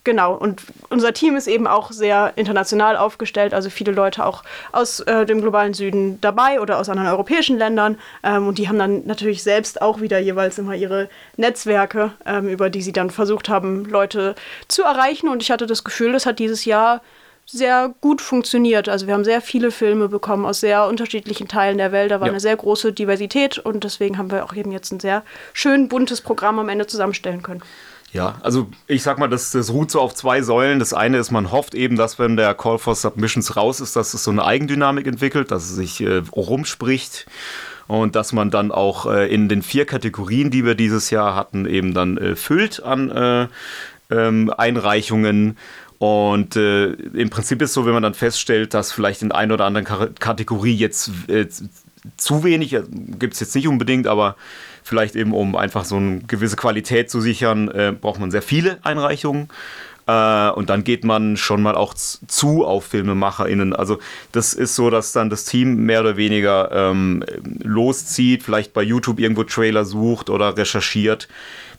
Genau, 0.05 0.35
und 0.35 0.63
unser 0.91 1.13
Team 1.13 1.37
ist 1.37 1.47
eben 1.47 1.69
auch 1.69 1.93
sehr 1.93 2.33
international 2.35 2.97
aufgestellt, 2.97 3.55
also 3.55 3.71
viele 3.71 3.93
Leute 3.93 4.27
auch 4.27 4.43
aus 4.73 4.99
äh, 5.01 5.25
dem 5.27 5.41
globalen 5.41 5.75
Süden 5.75 6.21
dabei 6.21 6.61
oder 6.61 6.81
aus 6.81 6.89
anderen 6.89 7.09
europäischen 7.09 7.57
Ländern. 7.57 7.99
Ähm, 8.25 8.49
und 8.49 8.59
die 8.59 8.69
haben 8.69 8.81
dann 8.81 9.07
natürlich 9.07 9.45
selbst 9.45 9.81
auch 9.81 10.01
wieder 10.01 10.19
jeweils 10.19 10.59
immer 10.59 10.75
ihre 10.75 11.09
Netzwerke, 11.37 12.11
ähm, 12.27 12.49
über 12.49 12.69
die 12.69 12.83
sie 12.83 12.93
dann 12.93 13.11
versucht 13.11 13.49
haben, 13.49 13.85
Leute 13.85 14.35
zu 14.67 14.83
erreichen. 14.83 15.29
Und 15.29 15.41
ich 15.41 15.53
hatte 15.53 15.67
das 15.67 15.85
Gefühl, 15.85 16.13
das 16.13 16.27
hat 16.27 16.41
dieses 16.41 16.65
Jahr 16.65 17.01
sehr 17.47 17.95
gut 18.01 18.21
funktioniert. 18.21 18.89
Also 18.89 19.07
wir 19.07 19.15
haben 19.15 19.25
sehr 19.25 19.41
viele 19.41 19.71
Filme 19.71 20.09
bekommen 20.09 20.47
aus 20.47 20.59
sehr 20.59 20.89
unterschiedlichen 20.89 21.47
Teilen 21.47 21.79
der 21.79 21.93
Welt. 21.93 22.11
Da 22.11 22.19
war 22.19 22.27
ja. 22.27 22.33
eine 22.33 22.41
sehr 22.41 22.57
große 22.57 22.93
Diversität 22.93 23.59
und 23.59 23.85
deswegen 23.85 24.19
haben 24.19 24.33
wir 24.33 24.45
auch 24.45 24.55
eben 24.55 24.73
jetzt 24.73 24.91
ein 24.91 24.99
sehr 24.99 25.23
schön 25.53 25.89
buntes 25.89 26.23
Programm 26.23 26.59
am 26.59 26.69
Ende 26.69 26.89
zusammenstellen 26.89 27.43
können. 27.43 27.63
Ja, 28.13 28.39
also 28.43 28.69
ich 28.87 29.03
sag 29.03 29.19
mal, 29.19 29.29
das, 29.29 29.53
das 29.53 29.71
ruht 29.71 29.91
so 29.91 30.01
auf 30.01 30.15
zwei 30.15 30.43
Säulen. 30.43 30.79
Das 30.79 30.93
eine 30.93 31.17
ist, 31.17 31.31
man 31.31 31.51
hofft 31.51 31.75
eben, 31.75 31.97
dass 31.97 32.19
wenn 32.19 32.37
der 32.37 32.55
Call 32.55 32.79
for 32.79 32.95
Submissions 32.95 33.57
raus 33.57 33.81
ist, 33.81 33.97
dass 33.97 34.13
es 34.13 34.25
so 34.25 34.31
eine 34.31 34.45
Eigendynamik 34.45 35.07
entwickelt, 35.07 35.51
dass 35.51 35.65
es 35.65 35.77
sich 35.77 36.03
äh, 36.03 36.23
rumspricht 36.37 37.27
und 37.89 38.15
dass 38.15 38.35
man 38.35 38.51
dann 38.51 38.71
auch 38.71 39.07
äh, 39.07 39.33
in 39.33 39.49
den 39.49 39.63
vier 39.63 39.87
Kategorien, 39.87 40.51
die 40.51 40.67
wir 40.67 40.75
dieses 40.75 41.09
Jahr 41.09 41.35
hatten, 41.35 41.65
eben 41.65 41.95
dann 41.95 42.19
äh, 42.19 42.37
füllt 42.37 42.83
an 42.83 43.11
äh, 43.11 43.49
ähm, 44.11 44.53
Einreichungen. 44.55 45.57
Und 45.97 46.57
äh, 46.57 46.93
im 46.93 47.31
Prinzip 47.31 47.63
ist 47.63 47.73
so, 47.73 47.87
wenn 47.87 47.95
man 47.95 48.03
dann 48.03 48.15
feststellt, 48.15 48.75
dass 48.75 48.93
vielleicht 48.93 49.23
in 49.23 49.33
einer 49.33 49.55
oder 49.55 49.65
anderen 49.65 50.15
Kategorie 50.17 50.75
jetzt 50.75 51.11
äh, 51.29 51.47
zu 52.17 52.45
wenig, 52.45 52.77
gibt 53.19 53.35
es 53.35 53.41
jetzt 53.41 53.55
nicht 53.55 53.69
unbedingt, 53.69 54.07
aber 54.07 54.37
vielleicht 54.83 55.17
eben 55.17 55.33
um 55.33 55.57
einfach 55.57 55.85
so 55.85 55.97
eine 55.97 56.21
gewisse 56.21 56.57
Qualität 56.57 57.11
zu 57.11 57.21
sichern, 57.21 57.69
äh, 57.69 57.93
braucht 57.99 58.21
man 58.21 58.31
sehr 58.31 58.43
viele 58.43 58.79
Einreichungen. 58.83 59.49
Äh, 60.07 60.51
und 60.51 60.71
dann 60.71 60.85
geht 60.85 61.05
man 61.05 61.37
schon 61.37 61.63
mal 61.63 61.75
auch 61.75 61.95
zu 61.95 62.65
auf 62.65 62.87
FilmemacherInnen. 62.87 63.75
Also 63.75 63.99
das 64.33 64.55
ist 64.55 64.75
so, 64.75 64.91
dass 64.91 65.13
dann 65.13 65.31
das 65.31 65.45
Team 65.45 65.87
mehr 65.87 66.01
oder 66.01 66.17
weniger 66.17 66.71
ähm, 66.73 67.25
loszieht, 67.63 68.43
vielleicht 68.43 68.73
bei 68.73 68.83
YouTube 68.83 69.21
irgendwo 69.21 69.45
Trailer 69.45 69.85
sucht 69.85 70.31
oder 70.31 70.57
recherchiert. 70.57 71.29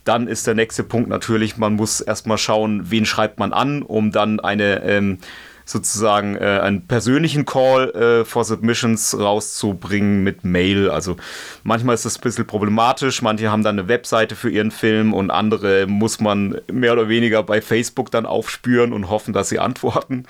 Dann 0.04 0.26
ist 0.26 0.46
der 0.46 0.54
nächste 0.54 0.84
Punkt 0.84 1.08
natürlich, 1.08 1.56
man 1.56 1.74
muss 1.74 2.00
erstmal 2.00 2.38
schauen, 2.38 2.90
wen 2.90 3.06
schreibt 3.06 3.38
man 3.38 3.52
an, 3.52 3.82
um 3.82 4.12
dann 4.12 4.40
eine 4.40 4.82
ähm, 4.82 5.18
sozusagen 5.64 6.36
äh, 6.36 6.60
einen 6.62 6.86
persönlichen 6.86 7.44
Call 7.44 7.90
äh, 7.90 8.24
for 8.24 8.44
Submissions 8.44 9.18
rauszubringen 9.18 10.22
mit 10.22 10.44
Mail. 10.44 10.90
Also 10.90 11.16
manchmal 11.62 11.94
ist 11.94 12.04
das 12.04 12.18
ein 12.18 12.22
bisschen 12.22 12.46
problematisch, 12.46 13.22
manche 13.22 13.50
haben 13.50 13.62
dann 13.62 13.78
eine 13.78 13.88
Webseite 13.88 14.36
für 14.36 14.50
ihren 14.50 14.70
Film 14.70 15.14
und 15.14 15.30
andere 15.30 15.86
muss 15.86 16.20
man 16.20 16.60
mehr 16.70 16.92
oder 16.92 17.08
weniger 17.08 17.42
bei 17.42 17.60
Facebook 17.62 18.10
dann 18.10 18.26
aufspüren 18.26 18.92
und 18.92 19.08
hoffen, 19.08 19.32
dass 19.32 19.48
sie 19.48 19.58
antworten, 19.58 20.26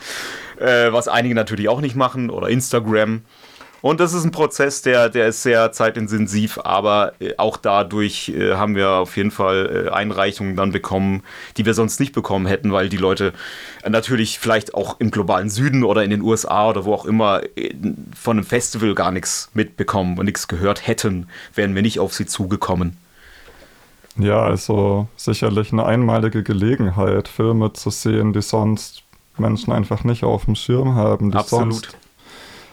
äh, 0.59 0.93
was 0.93 1.09
einige 1.09 1.35
natürlich 1.35 1.69
auch 1.69 1.81
nicht 1.81 1.97
machen 1.97 2.31
oder 2.31 2.49
Instagram. 2.49 3.23
Und 3.85 4.01
das 4.01 4.15
ist 4.15 4.25
ein 4.25 4.31
Prozess, 4.31 4.81
der, 4.81 5.11
der 5.11 5.29
ist 5.29 5.43
sehr 5.43 5.71
zeitintensiv, 5.71 6.59
aber 6.65 7.13
äh, 7.21 7.35
auch 7.37 7.59
dadurch 7.59 8.31
äh, 8.31 8.55
haben 8.55 8.77
wir 8.77 8.93
auf 8.93 9.15
jeden 9.19 9.31
Fall 9.31 9.89
äh, 9.89 9.91
Einreichungen 9.91 10.57
dann 10.57 10.73
bekommen, 10.73 11.23
die 11.59 11.67
wir 11.67 11.75
sonst 11.75 12.01
nicht 12.01 12.15
bekommen 12.15 12.47
hätten, 12.47 12.73
weil 12.73 12.89
die 12.89 12.97
Leute 12.97 13.35
natürlich 13.87 14.39
vielleicht 14.39 14.73
auch 14.73 15.01
im 15.01 15.11
globalen 15.11 15.51
Süden 15.51 15.85
oder 15.85 16.03
in 16.03 16.09
den 16.09 16.23
USA 16.23 16.71
oder 16.71 16.87
wo 16.87 16.95
auch 16.95 17.05
immer 17.05 17.43
von 18.19 18.39
einem 18.39 18.47
Festival 18.47 18.95
gar 18.95 19.11
nichts 19.11 19.51
mitbekommen 19.53 20.17
und 20.17 20.25
nichts 20.25 20.49
gehört 20.49 20.87
hätten, 20.87 21.27
wären 21.55 21.75
wir 21.75 21.83
nicht 21.83 21.99
auf 21.99 22.15
sie 22.15 22.25
zugekommen. 22.25 22.97
Ja, 24.17 24.45
also 24.45 25.09
sicherlich 25.17 25.75
eine 25.75 25.85
einmalige 25.85 26.43
Gelegenheit, 26.43 27.29
Filme 27.29 27.75
zu 27.75 27.91
sehen, 27.91 28.33
die 28.33 28.41
sonst 28.41 29.03
Menschen 29.37 29.75
einfach 29.75 30.05
nicht 30.05 30.25
auf 30.25 30.47
dem 30.47 30.55
Schirm 30.55 30.95
haben, 30.95 31.33
die 31.33 31.37
Absolut. 31.37 31.75
sonst 31.75 31.99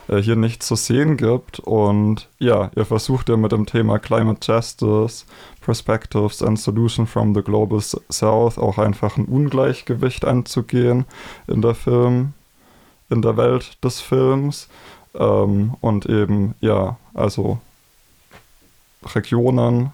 hier 0.07 0.35
nicht 0.35 0.63
zu 0.63 0.75
sehen 0.75 1.17
gibt. 1.17 1.59
Und 1.59 2.27
ja, 2.39 2.71
ihr 2.75 2.85
versucht 2.85 3.29
ja 3.29 3.37
mit 3.37 3.51
dem 3.51 3.65
Thema 3.65 3.99
Climate 3.99 4.39
Justice, 4.41 5.25
Perspectives 5.61 6.41
and 6.41 6.59
Solution 6.59 7.07
from 7.07 7.33
the 7.33 7.41
Global 7.41 7.79
South 7.81 8.57
auch 8.57 8.77
einfach 8.77 9.17
ein 9.17 9.25
Ungleichgewicht 9.25 10.25
anzugehen 10.25 11.05
in 11.47 11.61
der 11.61 11.75
Film, 11.75 12.33
in 13.09 13.21
der 13.21 13.37
Welt 13.37 13.83
des 13.83 14.01
Films. 14.01 14.67
Ähm, 15.13 15.75
und 15.81 16.05
eben, 16.05 16.55
ja, 16.61 16.97
also 17.13 17.59
Regionen 19.03 19.91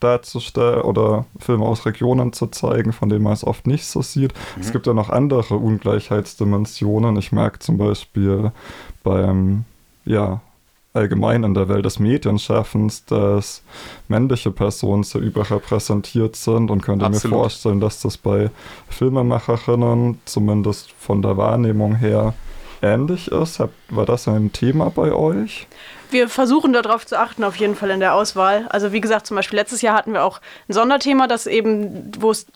darzustellen 0.00 0.82
oder 0.82 1.26
Filme 1.38 1.64
aus 1.64 1.86
Regionen 1.86 2.32
zu 2.32 2.46
zeigen, 2.46 2.92
von 2.92 3.08
denen 3.08 3.22
man 3.22 3.32
es 3.32 3.44
oft 3.44 3.66
nicht 3.66 3.86
so 3.86 4.02
sieht. 4.02 4.32
Mhm. 4.56 4.62
Es 4.62 4.72
gibt 4.72 4.86
ja 4.86 4.94
noch 4.94 5.10
andere 5.10 5.56
Ungleichheitsdimensionen. 5.56 7.16
Ich 7.16 7.32
merke 7.32 7.58
zum 7.58 7.78
Beispiel 7.78 8.52
beim, 9.02 9.64
ja, 10.04 10.40
allgemein 10.94 11.44
in 11.44 11.54
der 11.54 11.68
Welt 11.68 11.84
des 11.84 11.98
Medienschaffens, 11.98 13.04
dass 13.04 13.62
männliche 14.08 14.50
Personen 14.50 15.04
sehr 15.04 15.20
überrepräsentiert 15.20 16.36
sind 16.36 16.70
und 16.70 16.82
könnte 16.82 17.06
Absolut. 17.06 17.36
mir 17.36 17.42
vorstellen, 17.42 17.80
dass 17.80 18.00
das 18.00 18.16
bei 18.16 18.50
Filmemacherinnen 18.88 20.18
zumindest 20.24 20.92
von 20.92 21.22
der 21.22 21.36
Wahrnehmung 21.36 21.94
her 21.94 22.34
ähnlich 22.82 23.28
ist. 23.28 23.62
War 23.90 24.06
das 24.06 24.28
ein 24.28 24.52
Thema 24.52 24.90
bei 24.90 25.12
euch? 25.12 25.66
Wir 26.10 26.28
versuchen 26.28 26.72
darauf 26.72 27.06
zu 27.06 27.18
achten, 27.18 27.44
auf 27.44 27.56
jeden 27.56 27.76
Fall 27.76 27.90
in 27.90 28.00
der 28.00 28.14
Auswahl. 28.14 28.66
Also 28.70 28.92
wie 28.92 29.00
gesagt, 29.00 29.26
zum 29.26 29.36
Beispiel 29.36 29.58
letztes 29.58 29.82
Jahr 29.82 29.94
hatten 29.94 30.12
wir 30.12 30.24
auch 30.24 30.40
ein 30.68 30.72
Sonderthema, 30.72 31.26
das 31.26 31.46
eben, 31.46 32.12
wo 32.18 32.30
es 32.30 32.46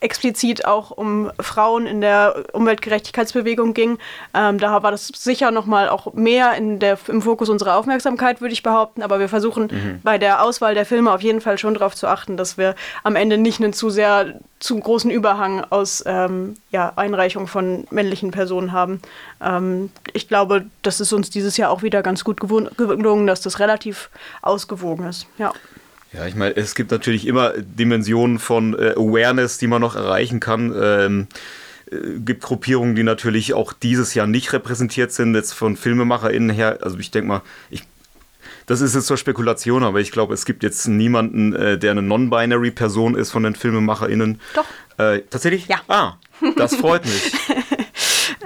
explizit 0.00 0.64
auch 0.64 0.90
um 0.90 1.30
Frauen 1.40 1.86
in 1.86 2.00
der 2.00 2.44
Umweltgerechtigkeitsbewegung 2.52 3.74
ging. 3.74 3.98
Ähm, 4.34 4.58
da 4.58 4.82
war 4.82 4.90
das 4.90 5.08
sicher 5.08 5.50
nochmal 5.50 5.88
auch 5.88 6.14
mehr 6.14 6.54
in 6.54 6.78
der, 6.78 6.98
im 7.08 7.22
Fokus 7.22 7.48
unserer 7.48 7.76
Aufmerksamkeit, 7.76 8.40
würde 8.40 8.54
ich 8.54 8.62
behaupten. 8.62 9.02
Aber 9.02 9.20
wir 9.20 9.28
versuchen 9.28 10.00
bei 10.02 10.18
der 10.18 10.42
Auswahl 10.42 10.74
der 10.74 10.86
Filme 10.86 11.12
auf 11.12 11.22
jeden 11.22 11.40
Fall 11.40 11.58
schon 11.58 11.74
darauf 11.74 11.94
zu 11.94 12.06
achten, 12.06 12.36
dass 12.36 12.56
wir 12.56 12.74
am 13.02 13.16
Ende 13.16 13.36
nicht 13.36 13.60
einen 13.60 13.72
zu 13.72 13.90
sehr 13.90 14.40
zu 14.62 14.78
großen 14.78 15.10
Überhang 15.10 15.64
aus 15.70 16.04
ähm, 16.06 16.54
ja, 16.70 16.92
Einreichung 16.94 17.48
von 17.48 17.84
männlichen 17.90 18.30
Personen 18.30 18.70
haben. 18.72 19.02
Ähm, 19.42 19.90
ich 20.12 20.28
glaube, 20.28 20.66
das 20.82 21.00
ist 21.00 21.12
uns 21.12 21.30
dieses 21.30 21.56
Jahr 21.56 21.70
auch 21.70 21.82
wieder 21.82 22.02
ganz 22.02 22.22
gut 22.22 22.38
gewohnt, 22.40 22.70
gelungen, 23.02 23.26
dass 23.26 23.40
das 23.40 23.58
relativ 23.60 24.10
ausgewogen 24.42 25.06
ist. 25.06 25.26
Ja. 25.38 25.52
Ja, 26.12 26.26
ich 26.26 26.34
meine, 26.34 26.54
es 26.56 26.74
gibt 26.74 26.90
natürlich 26.90 27.26
immer 27.26 27.54
Dimensionen 27.56 28.38
von 28.38 28.78
äh, 28.78 28.90
Awareness, 28.96 29.56
die 29.56 29.66
man 29.66 29.80
noch 29.80 29.96
erreichen 29.96 30.40
kann. 30.40 30.74
Ähm, 30.78 31.26
äh, 31.90 32.18
gibt 32.18 32.42
Gruppierungen, 32.42 32.94
die 32.94 33.02
natürlich 33.02 33.54
auch 33.54 33.72
dieses 33.72 34.12
Jahr 34.12 34.26
nicht 34.26 34.52
repräsentiert 34.52 35.12
sind, 35.12 35.34
jetzt 35.34 35.52
von 35.54 35.76
FilmemacherInnen 35.76 36.50
her. 36.50 36.78
Also 36.82 36.98
ich 36.98 37.10
denke 37.10 37.28
mal, 37.28 37.42
ich, 37.70 37.84
das 38.66 38.82
ist 38.82 38.94
jetzt 38.94 39.06
zur 39.06 39.16
Spekulation, 39.16 39.84
aber 39.84 40.00
ich 40.00 40.12
glaube, 40.12 40.34
es 40.34 40.44
gibt 40.44 40.62
jetzt 40.62 40.86
niemanden, 40.86 41.54
äh, 41.54 41.78
der 41.78 41.92
eine 41.92 42.02
non-binary 42.02 42.72
Person 42.72 43.14
ist 43.14 43.30
von 43.30 43.42
den 43.44 43.54
FilmemacherInnen. 43.54 44.38
Doch. 44.54 44.66
Äh, 44.98 45.22
tatsächlich? 45.30 45.66
Ja. 45.68 45.80
Ah, 45.88 46.14
das 46.56 46.76
freut 46.76 47.04
mich. 47.06 47.32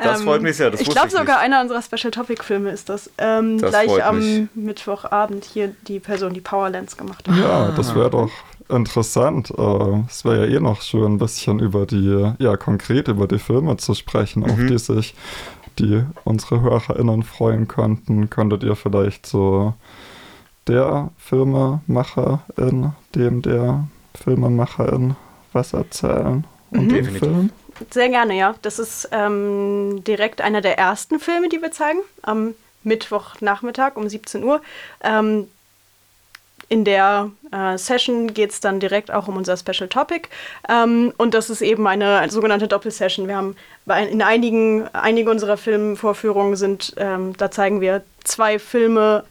Das 0.02 0.22
freut 0.22 0.42
mich 0.42 0.56
sehr. 0.56 0.70
Das 0.70 0.80
ich 0.80 0.88
glaube 0.88 1.10
sogar 1.10 1.24
nicht. 1.26 1.44
einer 1.44 1.60
unserer 1.60 1.82
Special 1.82 2.10
Topic 2.10 2.42
Filme 2.42 2.70
ist 2.70 2.88
das. 2.88 3.10
Ähm, 3.18 3.58
Das 3.58 3.70
gleich 3.70 3.88
freut 3.90 4.02
am 4.02 4.18
mich. 4.18 4.48
Mittwochabend 4.54 5.44
hier 5.44 5.74
die 5.88 6.00
Person, 6.00 6.34
die 6.34 6.40
Powerlands 6.40 6.96
gemacht 6.96 7.28
hat. 7.28 7.36
Ja, 7.36 7.70
das 7.72 7.94
wäre 7.94 8.10
doch 8.10 8.30
interessant. 8.68 9.50
Äh, 9.56 10.02
Es 10.08 10.24
wäre 10.24 10.46
ja 10.48 10.56
eh 10.56 10.60
noch 10.60 10.82
schön, 10.82 11.14
ein 11.14 11.18
bisschen 11.18 11.58
über 11.60 11.86
die, 11.86 12.32
ja, 12.38 12.56
konkret 12.56 13.08
über 13.08 13.26
die 13.26 13.38
Filme 13.38 13.76
zu 13.76 13.94
sprechen, 13.94 14.44
auf 14.44 14.56
Mhm. 14.56 14.66
die 14.68 14.78
sich 14.78 15.14
die 15.78 16.02
unsere 16.24 16.60
HörerInnen 16.62 17.22
freuen 17.22 17.68
könnten. 17.68 18.30
Könntet 18.30 18.62
ihr 18.62 18.76
vielleicht 18.76 19.26
so 19.26 19.74
der 20.66 21.10
Filmemacherin, 21.86 22.92
dem 23.14 23.42
der 23.42 23.86
Filmemacherin 24.14 25.16
was 25.52 25.72
erzählen 25.72 26.44
und 26.70 26.78
Mhm. 26.84 26.88
den 26.88 27.04
Definitiv. 27.04 27.18
Film? 27.20 27.50
Sehr 27.90 28.08
gerne, 28.08 28.36
ja. 28.36 28.54
Das 28.62 28.78
ist 28.78 29.08
ähm, 29.12 30.02
direkt 30.04 30.40
einer 30.40 30.60
der 30.60 30.78
ersten 30.78 31.20
Filme, 31.20 31.48
die 31.48 31.60
wir 31.60 31.72
zeigen, 31.72 32.00
am 32.22 32.54
Mittwochnachmittag 32.82 33.96
um 33.96 34.08
17 34.08 34.42
Uhr. 34.44 34.62
Ähm, 35.02 35.48
in 36.68 36.84
der 36.84 37.30
äh, 37.52 37.78
Session 37.78 38.34
geht 38.34 38.50
es 38.50 38.60
dann 38.60 38.80
direkt 38.80 39.10
auch 39.10 39.28
um 39.28 39.36
unser 39.36 39.56
Special 39.56 39.88
Topic. 39.88 40.28
Ähm, 40.68 41.12
und 41.16 41.34
das 41.34 41.48
ist 41.50 41.62
eben 41.62 41.86
eine 41.86 42.28
sogenannte 42.28 42.66
Doppelsession. 42.66 43.28
Wir 43.28 43.36
haben 43.36 43.56
bei, 43.84 44.04
in 44.04 44.22
einigen, 44.22 44.88
einige 44.92 45.30
unserer 45.30 45.56
Filmvorführungen 45.56 46.56
sind, 46.56 46.94
ähm, 46.96 47.36
da 47.36 47.50
zeigen 47.50 47.80
wir 47.80 48.02
zwei 48.24 48.58
Filme 48.58 49.24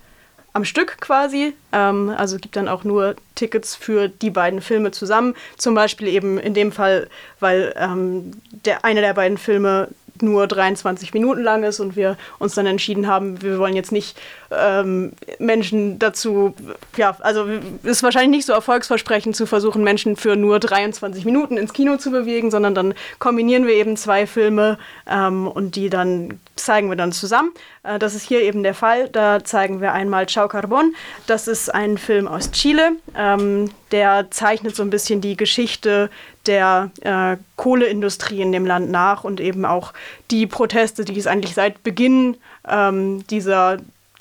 am 0.56 0.64
Stück 0.64 0.98
quasi. 1.02 1.54
Ähm, 1.74 2.14
also 2.18 2.38
gibt 2.38 2.56
dann 2.56 2.70
auch 2.70 2.86
nur 2.86 3.16
Tickets 3.36 3.76
für 3.76 4.08
die 4.08 4.30
beiden 4.30 4.62
Filme 4.62 4.92
zusammen. 4.92 5.36
Zum 5.58 5.76
Beispiel 5.76 6.08
eben 6.08 6.38
in 6.40 6.54
dem 6.54 6.72
Fall, 6.72 7.10
weil 7.42 7.74
ähm, 7.78 8.32
der 8.64 8.86
eine 8.86 9.02
der 9.02 9.14
beiden 9.14 9.38
Filme 9.38 9.90
nur 10.22 10.48
23 10.48 11.14
Minuten 11.14 11.42
lang 11.42 11.64
ist 11.64 11.80
und 11.80 11.96
wir 11.96 12.18
uns 12.40 12.56
dann 12.56 12.66
entschieden 12.66 13.08
haben, 13.08 13.42
wir 13.42 13.60
wollen 13.60 13.76
jetzt 13.76 13.92
nicht 13.92 14.18
ähm, 14.52 15.14
Menschen 15.40 16.00
dazu, 16.00 16.54
ja, 16.98 17.16
also 17.20 17.46
ist 17.84 18.04
wahrscheinlich 18.04 18.38
nicht 18.38 18.46
so 18.46 18.54
erfolgsversprechend 18.54 19.36
zu 19.36 19.46
versuchen, 19.46 19.84
Menschen 19.84 20.16
für 20.16 20.36
nur 20.36 20.60
23 20.60 21.26
Minuten 21.26 21.58
ins 21.58 21.74
Kino 21.74 21.98
zu 21.98 22.12
bewegen, 22.12 22.52
sondern 22.52 22.76
dann 22.76 22.94
kombinieren 23.20 23.68
wir 23.68 23.74
eben 23.74 23.98
zwei 23.98 24.28
Filme 24.28 24.78
ähm, 25.08 25.48
und 25.48 25.76
die 25.76 25.90
dann 25.90 26.40
zeigen 26.56 26.90
wir 26.90 26.96
dann 26.96 27.12
zusammen. 27.12 27.52
Äh, 27.84 28.00
das 28.00 28.16
ist 28.16 28.24
hier 28.24 28.42
eben 28.42 28.64
der 28.64 28.74
Fall. 28.74 29.10
Da 29.10 29.44
zeigen 29.44 29.82
wir 29.82 29.94
einmal 29.94 30.26
Chao 30.26 30.48
Carbon. 30.48 30.96
Das 31.28 31.48
ist 31.48 31.74
ein 31.74 31.98
Film 31.98 32.28
aus 32.28 32.52
Chile. 32.52 32.94
Ähm, 33.16 33.70
der 33.92 34.32
zeichnet 34.32 34.76
so 34.76 34.84
ein 34.84 34.90
bisschen 34.90 35.22
die 35.22 35.38
Geschichte 35.38 36.10
der 36.48 36.92
äh, 37.02 37.38
Kohleindustrie 37.56 38.42
in 38.42 38.52
dem 38.52 38.66
Land 38.66 38.90
nach 38.90 39.24
und 39.24 39.40
eben 39.40 39.66
auch 39.66 39.94
die 40.32 40.48
Proteste, 40.48 41.06
die 41.06 41.18
es 41.18 41.28
eigentlich 41.28 41.56
seit 41.56 41.84
Beginn 41.84 42.38
ähm, 42.68 43.26
dieser 43.28 43.78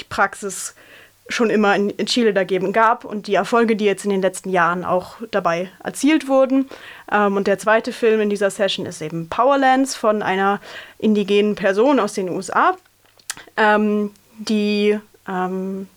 Praxis 0.09 0.75
schon 1.29 1.51
immer 1.51 1.75
in, 1.75 1.91
in 1.91 2.07
Chile 2.07 2.35
dagegen 2.35 2.73
gab 2.73 3.05
und 3.05 3.27
die 3.27 3.35
Erfolge, 3.35 3.77
die 3.77 3.85
jetzt 3.85 4.05
in 4.05 4.11
den 4.11 4.23
letzten 4.23 4.51
Jahren 4.51 4.85
auch 4.85 5.17
dabei 5.31 5.71
erzielt 5.83 6.29
wurden. 6.29 6.69
Ähm, 7.11 7.37
und 7.37 7.47
der 7.47 7.59
zweite 7.59 7.93
Film 7.93 8.21
in 8.21 8.31
dieser 8.31 8.51
Session 8.51 8.87
ist 8.87 9.01
eben 9.01 9.29
Powerlands 9.29 9.97
von 9.97 10.23
einer 10.23 10.61
indigenen 10.99 11.55
Person 11.55 11.99
aus 11.99 12.15
den 12.15 12.29
USA, 12.29 12.77
ähm, 13.57 14.11
die 14.39 14.99
ähm, 15.27 15.89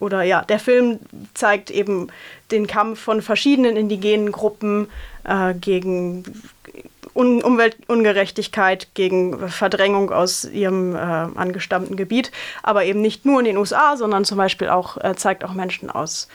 oder 0.00 0.22
ja, 0.22 0.42
der 0.42 0.58
Film 0.58 1.00
zeigt 1.34 1.70
eben 1.70 2.08
den 2.50 2.66
Kampf 2.66 3.00
von 3.00 3.22
verschiedenen 3.22 3.76
indigenen 3.76 4.32
Gruppen 4.32 4.88
äh, 5.24 5.54
gegen 5.54 6.24
Un 7.14 7.42
Umweltungerechtigkeit, 7.42 8.94
gegen 8.94 9.48
Verdrängung 9.48 10.12
aus 10.12 10.44
ihrem 10.44 10.94
äh, 10.94 10.98
angestammten 10.98 11.96
Gebiet, 11.96 12.30
aber 12.62 12.84
eben 12.84 13.00
nicht 13.00 13.24
nur 13.24 13.40
in 13.40 13.46
den 13.46 13.56
USA, 13.56 13.96
sondern 13.96 14.24
zum 14.24 14.38
Beispiel 14.38 14.68
auch 14.68 14.98
äh, 14.98 15.16
zeigt 15.16 15.44
auch 15.44 15.52
Menschen 15.52 15.90
aus 15.90 16.28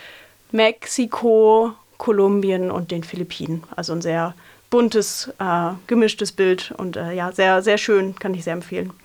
Mexiko, 0.52 1.72
Kolumbien 1.98 2.70
und 2.70 2.92
den 2.92 3.04
Philippinen. 3.04 3.64
Also 3.76 3.94
ein 3.94 4.02
sehr 4.02 4.36
buntes, 4.70 5.32
äh, 5.40 5.70
gemischtes 5.88 6.34
Bild 6.34 6.74
und 6.78 6.98
äh, 6.98 7.14
ja, 7.14 7.32
sehr, 7.32 7.62
sehr 7.62 7.78
schön, 7.78 8.16
kann 8.16 8.34
ich 8.34 8.44
sehr 8.44 8.54
empfehlen. 8.54 8.92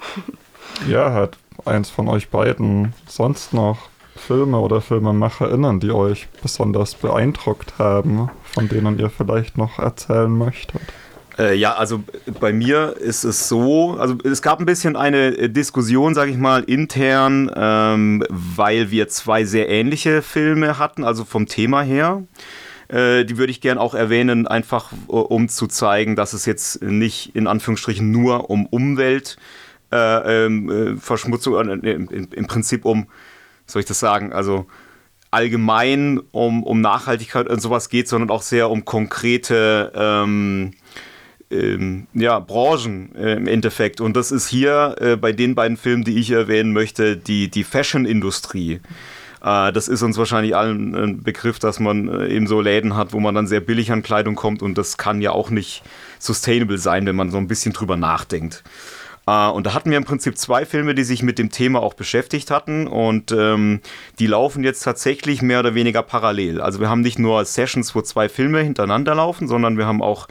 Ja, 0.87 1.12
hat 1.12 1.38
eins 1.65 1.88
von 1.88 2.09
euch 2.09 2.29
beiden 2.29 2.93
sonst 3.07 3.55
noch 3.55 3.88
Filme 4.19 4.59
oder 4.59 4.81
FilmemacherInnen, 4.81 5.81
die 5.81 5.91
euch 5.91 6.29
besonders 6.43 6.95
beeindruckt 6.95 7.79
haben, 7.79 8.31
von 8.43 8.69
denen 8.69 8.99
ihr 8.99 9.11
vielleicht 9.11 9.57
noch 9.57 9.79
erzählen 9.79 10.31
möchtet? 10.31 10.83
Äh, 11.39 11.55
ja, 11.55 11.75
also 11.75 12.03
bei 12.41 12.53
mir 12.53 12.97
ist 12.99 13.23
es 13.25 13.49
so, 13.49 13.97
also 13.99 14.19
es 14.25 14.43
gab 14.43 14.59
ein 14.59 14.67
bisschen 14.67 14.97
eine 14.97 15.49
Diskussion, 15.49 16.15
sage 16.15 16.33
ich 16.33 16.37
mal, 16.37 16.65
intern, 16.65 17.49
ähm, 17.55 18.25
weil 18.29 18.91
wir 18.91 19.09
zwei 19.09 19.45
sehr 19.45 19.69
ähnliche 19.69 20.23
Filme 20.23 20.79
hatten, 20.79 21.05
also 21.05 21.25
vom 21.25 21.47
Thema 21.47 21.83
her. 21.83 22.25
Äh, 22.89 23.25
die 23.25 23.39
würde 23.39 23.53
ich 23.53 23.61
gern 23.61 23.79
auch 23.79 23.95
erwähnen, 23.95 24.49
einfach 24.49 24.91
um 25.07 25.49
zu 25.49 25.69
zeigen, 25.69 26.17
dass 26.17 26.33
es 26.33 26.45
jetzt 26.45 26.83
nicht 26.83 27.37
in 27.37 27.47
Anführungsstrichen 27.47 28.11
nur 28.11 28.51
um 28.51 28.67
Umweltverschmutzung, 28.67 31.55
äh, 31.55 31.73
ähm, 31.73 31.85
äh, 31.85 31.93
im, 31.93 32.29
im 32.33 32.47
Prinzip 32.49 32.85
um, 32.85 33.07
soll 33.69 33.81
ich 33.81 33.87
das 33.87 34.01
sagen, 34.01 34.33
also 34.33 34.67
allgemein 35.31 36.21
um, 36.33 36.63
um 36.65 36.81
Nachhaltigkeit 36.81 37.49
und 37.49 37.61
sowas 37.61 37.89
geht, 37.89 38.09
sondern 38.09 38.31
auch 38.31 38.43
sehr 38.43 38.71
um 38.71 38.85
konkrete 38.85 39.93
ähm, 39.95 40.73
ähm, 41.51 42.07
ja, 42.15 42.39
Branchen 42.39 43.15
äh, 43.15 43.35
im 43.35 43.47
Endeffekt. 43.47 44.01
Und 44.01 44.17
das 44.17 44.33
ist 44.33 44.49
hier 44.49 44.97
äh, 45.01 45.17
bei 45.17 45.33
den 45.33 45.55
beiden 45.55 45.77
Filmen, 45.77 46.05
die 46.05 46.19
ich 46.19 46.31
erwähnen 46.31 46.73
möchte, 46.73 47.17
die, 47.17 47.51
die 47.51 47.65
Fashion-Industrie. 47.65 48.81
Äh, 49.43 49.73
das 49.73 49.89
ist 49.89 50.03
uns 50.03 50.17
wahrscheinlich 50.17 50.57
allen 50.57 50.95
ein 50.95 51.23
Begriff, 51.23 51.59
dass 51.59 51.81
man 51.81 52.09
äh, 52.09 52.29
eben 52.29 52.47
so 52.47 52.61
Läden 52.61 52.97
hat, 52.97 53.13
wo 53.13 53.21
man 53.21 53.35
dann 53.35 53.47
sehr 53.47 53.61
billig 53.61 53.93
an 53.93 54.03
Kleidung 54.03 54.35
kommt 54.35 54.63
und 54.63 54.77
das 54.77 54.97
kann 54.97 55.21
ja 55.21 55.33
auch 55.33 55.51
nicht 55.51 55.83
sustainable 56.19 56.79
sein, 56.79 57.07
wenn 57.07 57.17
man 57.17 57.31
so 57.31 57.39
ein 57.39 57.49
bisschen 57.49 57.73
drüber 57.73 57.97
nachdenkt. 57.97 58.65
Uh, 59.29 59.51
und 59.51 59.67
da 59.67 59.75
hatten 59.75 59.91
wir 59.91 59.99
im 59.99 60.05
Prinzip 60.05 60.39
zwei 60.39 60.65
Filme, 60.65 60.95
die 60.95 61.05
sich 61.05 61.23
mit 61.23 61.39
dem 61.39 61.51
Thema 61.51 61.83
auch 61.83 61.93
beschäftigt 61.93 62.51
hatten 62.51 62.87
und 62.87 63.31
ähm, 63.31 63.81
die 64.19 64.27
laufen 64.27 64.65
jetzt 64.65 64.81
tatsächlich 64.81 65.43
mehr 65.43 65.61
oder 65.61 65.75
weniger 65.75 66.03
parallel. 66.03 66.63
Also 66.63 66.81
wir 66.81 66.89
haben 66.89 67.03
nicht 67.03 67.19
nur 67.19 67.45
Sessions, 67.45 67.95
wo 67.95 68.01
zwei 68.01 68.31
Filme 68.31 68.61
hintereinander 68.63 69.15
laufen, 69.15 69.47
sondern 69.47 69.77
wir 69.77 69.85
haben 69.85 70.01
auch 70.01 70.29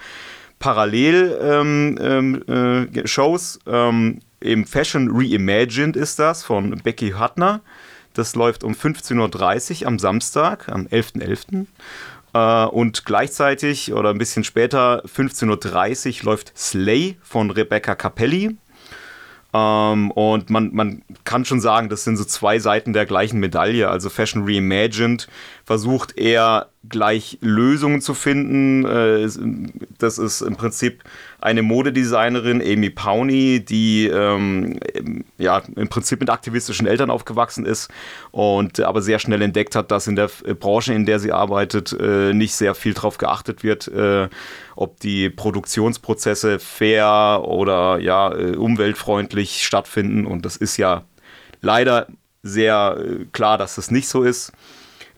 parallel 0.58 1.38
ähm, 1.40 2.00
ähm, 2.02 2.88
äh, 2.92 3.08
Shows. 3.08 3.60
Ähm, 3.68 4.22
Im 4.40 4.66
Fashion 4.66 5.12
Reimagined 5.14 5.96
ist 5.96 6.18
das 6.18 6.44
von 6.44 6.72
Becky 6.84 7.12
Huttner. 7.12 7.62
Das 8.16 8.34
läuft 8.34 8.64
um 8.64 8.74
15.30 8.74 9.82
Uhr 9.82 9.88
am 9.90 10.00
Samstag, 10.00 10.70
am 10.70 10.88
11.11. 10.88 11.68
.11. 12.34 12.66
Äh, 12.66 12.68
und 12.70 13.06
gleichzeitig 13.06 13.94
oder 13.94 14.10
ein 14.10 14.18
bisschen 14.18 14.44
später, 14.44 15.04
15.30 15.06 16.22
Uhr, 16.22 16.32
läuft 16.32 16.58
Slay 16.58 17.18
von 17.22 17.52
Rebecca 17.52 17.94
Capelli. 17.94 18.58
Ähm, 19.58 20.12
und 20.12 20.50
man, 20.50 20.74
man 20.74 21.02
kann 21.24 21.46
schon 21.46 21.60
sagen, 21.60 21.90
das 21.90 22.04
sind 22.04 22.18
so 22.18 22.26
zwei 22.26 22.60
Seiten 22.60 22.94
der 22.94 23.06
gleichen 23.06 23.40
Medaille. 23.40 23.90
Also 23.90 24.10
Fashion 24.10 24.44
Reimagined 24.46 25.28
versucht 25.68 26.18
eher 26.18 26.70
gleich 26.88 27.40
Lösungen 27.42 28.00
zu 28.00 28.14
finden. 28.14 28.86
Äh, 28.86 29.28
das 29.98 30.18
ist 30.18 30.40
im 30.40 30.56
Prinzip 30.56 31.04
eine 31.42 31.62
Modedesignerin, 31.62 32.62
Amy 32.62 32.90
Powney, 32.90 33.66
die 33.66 34.08
ähm, 34.08 34.80
ja 35.38 35.62
im 35.76 35.90
Prinzip 35.90 36.22
mit 36.22 36.30
aktivistischen 36.30 36.88
Eltern 36.88 37.10
aufgewachsen 37.10 37.66
ist 37.66 37.90
und 38.32 38.80
aber 38.80 39.02
sehr 39.02 39.20
schnell 39.20 39.42
entdeckt 39.42 39.76
hat, 39.76 39.92
dass 39.92 40.08
in 40.08 40.16
der 40.16 40.30
Branche, 40.58 40.94
in 40.94 41.06
der 41.06 41.20
sie 41.20 41.34
arbeitet, 41.34 41.92
äh, 42.00 42.34
nicht 42.34 42.56
sehr 42.56 42.74
viel 42.74 42.94
darauf 42.94 43.18
geachtet 43.18 43.62
wird, 43.62 43.90
äh, 43.90 44.30
ob 44.78 45.02
die 45.02 45.30
Produktionsprozesse 45.30 46.60
fair 46.60 47.42
oder 47.44 48.00
ja 48.00 48.28
umweltfreundlich 48.30 49.66
stattfinden. 49.66 50.26
Und 50.26 50.46
das 50.46 50.56
ist 50.56 50.78
ja 50.78 51.04
leider 51.60 52.08
sehr 52.42 52.98
klar, 53.34 53.58
dass 53.58 53.76
das 53.76 53.92
nicht 53.92 54.08
so 54.08 54.24
ist. 54.24 54.54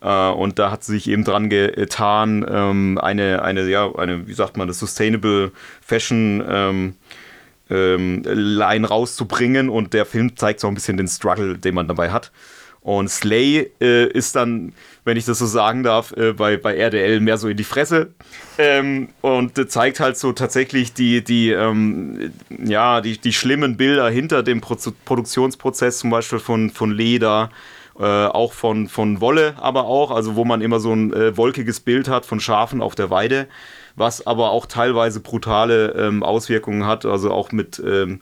Äh, 0.01 0.29
und 0.29 0.59
da 0.59 0.71
hat 0.71 0.83
sie 0.83 0.93
sich 0.93 1.09
eben 1.09 1.23
dran 1.23 1.49
getan, 1.49 2.45
ähm, 2.49 2.97
eine, 2.97 3.41
eine, 3.41 3.69
ja, 3.69 3.93
eine, 3.95 4.27
wie 4.27 4.33
sagt 4.33 4.57
man, 4.57 4.67
das 4.67 4.79
Sustainable 4.79 5.51
Fashion 5.81 6.43
ähm, 6.47 6.95
ähm, 7.69 8.23
Line 8.25 8.87
rauszubringen. 8.87 9.69
Und 9.69 9.93
der 9.93 10.05
Film 10.05 10.35
zeigt 10.35 10.59
so 10.59 10.67
ein 10.67 10.73
bisschen 10.73 10.97
den 10.97 11.07
Struggle, 11.07 11.57
den 11.57 11.75
man 11.75 11.87
dabei 11.87 12.11
hat. 12.11 12.31
Und 12.81 13.09
Slay 13.09 13.71
äh, 13.81 14.07
ist 14.07 14.35
dann, 14.35 14.73
wenn 15.03 15.17
ich 15.17 15.25
das 15.25 15.39
so 15.39 15.45
sagen 15.45 15.83
darf, 15.83 16.13
äh, 16.13 16.31
bei, 16.31 16.55
bei 16.55 16.77
RDL 16.77 17.19
mehr 17.19 17.37
so 17.37 17.49
in 17.49 17.57
die 17.57 17.65
Fresse 17.65 18.13
ähm, 18.57 19.09
und 19.21 19.57
äh, 19.57 19.67
zeigt 19.67 19.99
halt 19.99 20.17
so 20.17 20.31
tatsächlich 20.31 20.93
die, 20.93 21.21
die, 21.21 21.51
ähm, 21.51 22.31
ja, 22.63 23.01
die, 23.01 23.17
die 23.17 23.33
schlimmen 23.33 23.75
Bilder 23.75 24.09
hinter 24.09 24.43
dem 24.43 24.61
Pro 24.61 24.77
Produktionsprozess, 25.03 25.99
zum 25.99 26.09
Beispiel 26.09 26.39
von, 26.39 26.69
von 26.69 26.91
Leder, 26.91 27.51
äh, 27.99 28.03
auch 28.03 28.53
von, 28.53 28.87
von 28.87 29.19
Wolle, 29.21 29.55
aber 29.57 29.85
auch, 29.85 30.11
also 30.11 30.35
wo 30.35 30.45
man 30.45 30.61
immer 30.61 30.79
so 30.79 30.93
ein 30.93 31.13
äh, 31.13 31.35
wolkiges 31.35 31.81
Bild 31.81 32.07
hat 32.07 32.25
von 32.25 32.39
Schafen 32.39 32.81
auf 32.81 32.95
der 32.95 33.09
Weide, 33.09 33.47
was 33.95 34.25
aber 34.25 34.51
auch 34.51 34.65
teilweise 34.65 35.19
brutale 35.19 35.89
ähm, 35.97 36.23
Auswirkungen 36.23 36.85
hat, 36.85 37.05
also 37.05 37.31
auch 37.31 37.51
mit 37.51 37.81
ähm, 37.85 38.21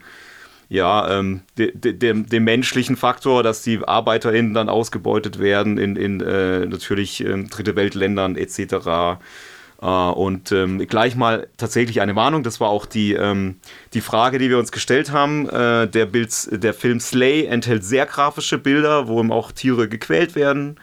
ja, 0.69 1.19
ähm, 1.19 1.41
de, 1.57 1.71
de, 1.73 1.93
dem, 1.93 2.27
dem, 2.27 2.43
menschlichen 2.43 2.97
Faktor, 2.97 3.41
dass 3.43 3.61
die 3.61 3.79
ArbeiterInnen 3.87 4.53
dann 4.53 4.67
ausgebeutet 4.67 5.39
werden 5.39 5.77
in, 5.77 5.95
in 5.95 6.19
äh, 6.21 6.65
natürlich 6.65 7.23
ähm, 7.23 7.47
Dritte 7.47 7.75
Weltländern 7.75 8.35
etc. 8.35 9.19
Uh, 9.79 10.11
und 10.11 10.51
ähm, 10.51 10.79
gleich 10.87 11.15
mal 11.15 11.49
tatsächlich 11.57 12.01
eine 12.01 12.15
Warnung, 12.15 12.41
das 12.41 12.59
war 12.59 12.69
auch 12.69 12.87
die, 12.87 13.13
ähm, 13.13 13.57
die 13.93 14.01
Frage, 14.01 14.39
die 14.39 14.49
wir 14.49 14.57
uns 14.57 14.71
gestellt 14.71 15.11
haben. 15.11 15.47
Äh, 15.49 15.87
der, 15.87 16.07
Bild, 16.07 16.33
der 16.51 16.73
Film 16.73 16.99
Slay 16.99 17.45
enthält 17.45 17.85
sehr 17.85 18.07
grafische 18.07 18.57
Bilder, 18.57 19.07
wo 19.07 19.21
auch 19.31 19.51
Tiere 19.51 19.87
gequält 19.87 20.33
werden. 20.33 20.79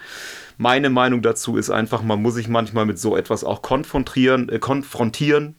Meine 0.59 0.91
Meinung 0.91 1.23
dazu 1.23 1.57
ist 1.57 1.71
einfach, 1.71 2.03
man 2.05 2.23
muss 2.23 2.35
sich 2.35 2.47
manchmal 2.47 2.87
mit 2.87 3.01
so 3.01 3.17
etwas 3.17 3.43
auch 3.43 3.63
konfrontieren, 3.63 4.49
äh, 4.49 4.61
konfrontieren 4.61 5.57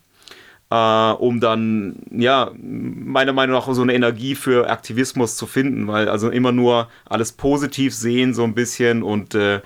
äh, 0.70 1.10
um 1.12 1.40
dann, 1.40 1.96
ja, 2.10 2.50
meiner 2.56 3.32
Meinung 3.32 3.56
nach 3.56 3.72
so 3.72 3.82
eine 3.82 3.94
Energie 3.94 4.34
für 4.34 4.68
Aktivismus 4.68 5.36
zu 5.36 5.46
finden, 5.46 5.86
weil 5.86 6.08
also 6.08 6.28
immer 6.30 6.52
nur 6.52 6.88
alles 7.04 7.32
positiv 7.32 7.94
sehen 7.94 8.34
so 8.34 8.44
ein 8.44 8.54
bisschen 8.54 9.02
und 9.02 9.34
äh, 9.34 9.60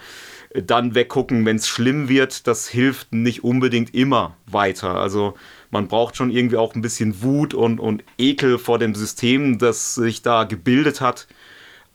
dann 0.53 0.95
weggucken, 0.95 1.47
wenn 1.47 1.57
es 1.57 1.69
schlimm 1.69 2.09
wird, 2.09 2.47
das 2.47 2.69
hilft 2.69 3.13
nicht 3.13 3.45
unbedingt 3.45 3.95
immer 3.95 4.37
weiter. 4.47 4.97
Also 4.97 5.35
man 5.71 5.87
braucht 5.87 6.17
schon 6.17 6.31
irgendwie 6.31 6.57
auch 6.57 6.75
ein 6.75 6.83
bisschen 6.83 7.23
Wut 7.23 7.55
und, 7.55 7.79
und 7.79 8.03
Ekel 8.19 8.59
vor 8.59 8.79
dem 8.79 8.95
System, 8.95 9.59
das 9.59 9.95
sich 9.95 10.23
da 10.23 10.45
gebildet 10.45 11.01
hat, 11.01 11.29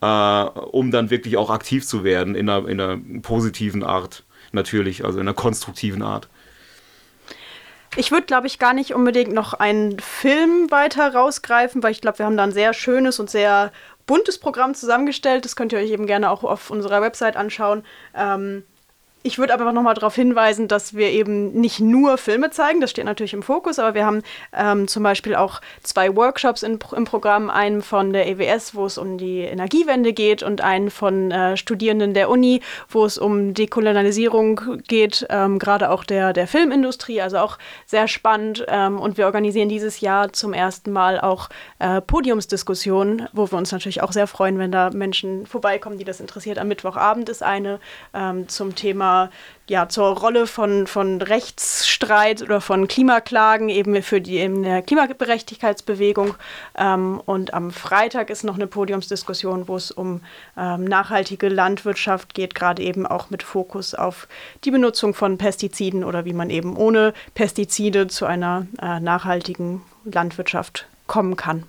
äh, 0.01 0.05
um 0.05 0.91
dann 0.91 1.09
wirklich 1.09 1.35
auch 1.35 1.49
aktiv 1.49 1.85
zu 1.85 2.03
werden 2.03 2.35
in 2.35 2.49
einer, 2.49 2.67
in 2.67 2.79
einer 2.79 2.97
positiven 3.21 3.83
Art, 3.83 4.23
natürlich, 4.53 5.03
also 5.03 5.19
in 5.19 5.27
einer 5.27 5.35
konstruktiven 5.35 6.01
Art. 6.01 6.29
Ich 7.97 8.11
würde, 8.11 8.25
glaube 8.25 8.47
ich, 8.47 8.59
gar 8.59 8.73
nicht 8.73 8.93
unbedingt 8.93 9.33
noch 9.33 9.53
einen 9.53 9.99
Film 9.99 10.69
weiter 10.69 11.13
rausgreifen, 11.13 11.81
weil 11.81 11.91
ich 11.91 12.01
glaube, 12.01 12.19
wir 12.19 12.25
haben 12.25 12.35
da 12.35 12.43
ein 12.43 12.51
sehr 12.51 12.73
schönes 12.73 13.19
und 13.19 13.29
sehr 13.29 13.71
buntes 14.05 14.37
Programm 14.37 14.73
zusammengestellt. 14.75 15.45
Das 15.45 15.55
könnt 15.55 15.73
ihr 15.73 15.79
euch 15.79 15.91
eben 15.91 16.07
gerne 16.07 16.29
auch 16.29 16.43
auf 16.43 16.69
unserer 16.69 17.01
Website 17.01 17.35
anschauen. 17.37 17.83
Ähm, 18.13 18.63
ich 19.25 19.39
würde 19.39 19.55
aber 19.55 19.71
noch 19.71 19.81
mal 19.81 19.95
darauf 19.95 20.13
hinweisen, 20.13 20.67
dass 20.67 20.93
wir 20.93 21.09
eben 21.09 21.51
nicht 21.59 21.79
nur 21.79 22.19
Filme 22.19 22.51
zeigen, 22.51 22.79
das 22.79 22.91
steht 22.91 23.05
natürlich 23.05 23.33
im 23.33 23.41
Fokus, 23.41 23.79
aber 23.79 23.95
wir 23.95 24.05
haben 24.05 24.21
ähm, 24.53 24.87
zum 24.87 25.01
Beispiel 25.01 25.33
auch 25.33 25.61
zwei 25.81 26.15
Workshops 26.15 26.61
in, 26.61 26.77
im 26.95 27.05
Programm, 27.05 27.49
einen 27.49 27.81
von 27.81 28.13
der 28.13 28.27
EWS, 28.27 28.75
wo 28.75 28.85
es 28.85 28.99
um 28.99 29.17
die 29.17 29.39
Energiewende 29.39 30.13
geht 30.13 30.43
und 30.43 30.61
einen 30.61 30.91
von 30.91 31.31
äh, 31.31 31.57
Studierenden 31.57 32.13
der 32.13 32.29
Uni, 32.29 32.61
wo 32.87 33.03
es 33.03 33.17
um 33.17 33.55
Dekolonialisierung 33.55 34.83
geht, 34.87 35.25
ähm, 35.31 35.57
gerade 35.57 35.89
auch 35.89 36.03
der, 36.03 36.31
der 36.31 36.47
Filmindustrie, 36.47 37.19
also 37.19 37.39
auch 37.39 37.57
sehr 37.87 38.07
spannend. 38.07 38.63
Ähm, 38.67 38.99
und 38.99 39.17
wir 39.17 39.25
organisieren 39.25 39.69
dieses 39.69 40.01
Jahr 40.01 40.33
zum 40.33 40.53
ersten 40.53 40.91
Mal 40.91 41.19
auch 41.19 41.49
äh, 41.79 41.99
Podiumsdiskussionen, 41.99 43.27
wo 43.33 43.51
wir 43.51 43.57
uns 43.57 43.71
natürlich 43.71 44.03
auch 44.03 44.11
sehr 44.11 44.27
freuen, 44.27 44.59
wenn 44.59 44.71
da 44.71 44.91
Menschen 44.91 45.47
vorbeikommen, 45.47 45.97
die 45.97 46.05
das 46.05 46.19
interessiert. 46.19 46.59
Am 46.59 46.67
Mittwochabend 46.67 47.27
ist 47.27 47.41
eine 47.41 47.79
ähm, 48.13 48.47
zum 48.47 48.75
Thema 48.75 49.14
ja, 49.67 49.89
zur 49.89 50.17
Rolle 50.17 50.45
von, 50.45 50.85
von 50.85 51.21
Rechtsstreit 51.21 52.41
oder 52.41 52.61
von 52.61 52.87
Klimaklagen 52.87 53.69
eben 53.69 54.01
für 54.03 54.21
die 54.21 54.37
in 54.37 54.63
der 54.63 54.81
Klimagerechtigkeitsbewegung. 54.81 56.35
Ähm, 56.77 57.21
und 57.25 57.53
am 57.53 57.71
Freitag 57.71 58.29
ist 58.29 58.43
noch 58.43 58.55
eine 58.55 58.67
Podiumsdiskussion, 58.67 59.67
wo 59.67 59.75
es 59.75 59.91
um 59.91 60.21
ähm, 60.57 60.83
nachhaltige 60.83 61.49
Landwirtschaft 61.49 62.33
geht, 62.33 62.53
gerade 62.53 62.83
eben 62.83 63.07
auch 63.07 63.29
mit 63.29 63.43
Fokus 63.43 63.95
auf 63.95 64.27
die 64.63 64.71
Benutzung 64.71 65.13
von 65.13 65.37
Pestiziden 65.37 66.03
oder 66.03 66.25
wie 66.25 66.33
man 66.33 66.49
eben 66.49 66.75
ohne 66.77 67.13
Pestizide 67.33 68.07
zu 68.07 68.25
einer 68.25 68.67
äh, 68.81 68.99
nachhaltigen 68.99 69.81
Landwirtschaft 70.05 70.87
kommen 71.07 71.35
kann. 71.35 71.63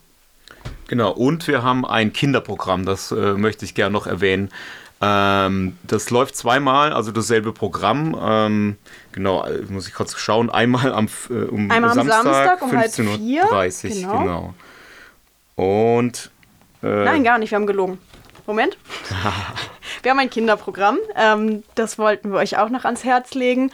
Genau, 0.88 1.10
und 1.10 1.48
wir 1.48 1.62
haben 1.62 1.84
ein 1.84 2.12
Kinderprogramm, 2.12 2.84
das 2.84 3.10
äh, 3.10 3.34
möchte 3.34 3.64
ich 3.64 3.74
gerne 3.74 3.92
noch 3.92 4.06
erwähnen. 4.06 4.50
Ähm, 5.00 5.76
das 5.82 6.10
läuft 6.10 6.36
zweimal, 6.36 6.92
also 6.92 7.12
dasselbe 7.12 7.52
Programm. 7.52 8.16
Ähm, 8.20 8.76
genau, 9.12 9.46
muss 9.68 9.88
ich 9.88 9.94
kurz 9.94 10.16
schauen. 10.16 10.48
Einmal 10.48 10.92
am, 10.92 11.08
äh, 11.28 11.34
um 11.44 11.70
Einmal 11.70 11.94
Samstag, 11.94 12.22
Samstag 12.22 12.62
um 12.62 12.70
15.30 12.70 13.84
Uhr. 13.84 13.94
Genau. 13.94 14.18
genau. 14.18 14.54
Und. 15.56 16.30
Äh, 16.82 17.04
Nein, 17.04 17.24
gar 17.24 17.38
nicht, 17.38 17.50
wir 17.50 17.56
haben 17.56 17.66
gelogen. 17.66 17.98
Moment. 18.46 18.78
wir 20.02 20.10
haben 20.10 20.18
ein 20.18 20.30
Kinderprogramm. 20.30 20.98
Ähm, 21.16 21.64
das 21.74 21.98
wollten 21.98 22.30
wir 22.30 22.38
euch 22.38 22.58
auch 22.58 22.68
noch 22.68 22.84
ans 22.84 23.04
Herz 23.04 23.34
legen. 23.34 23.72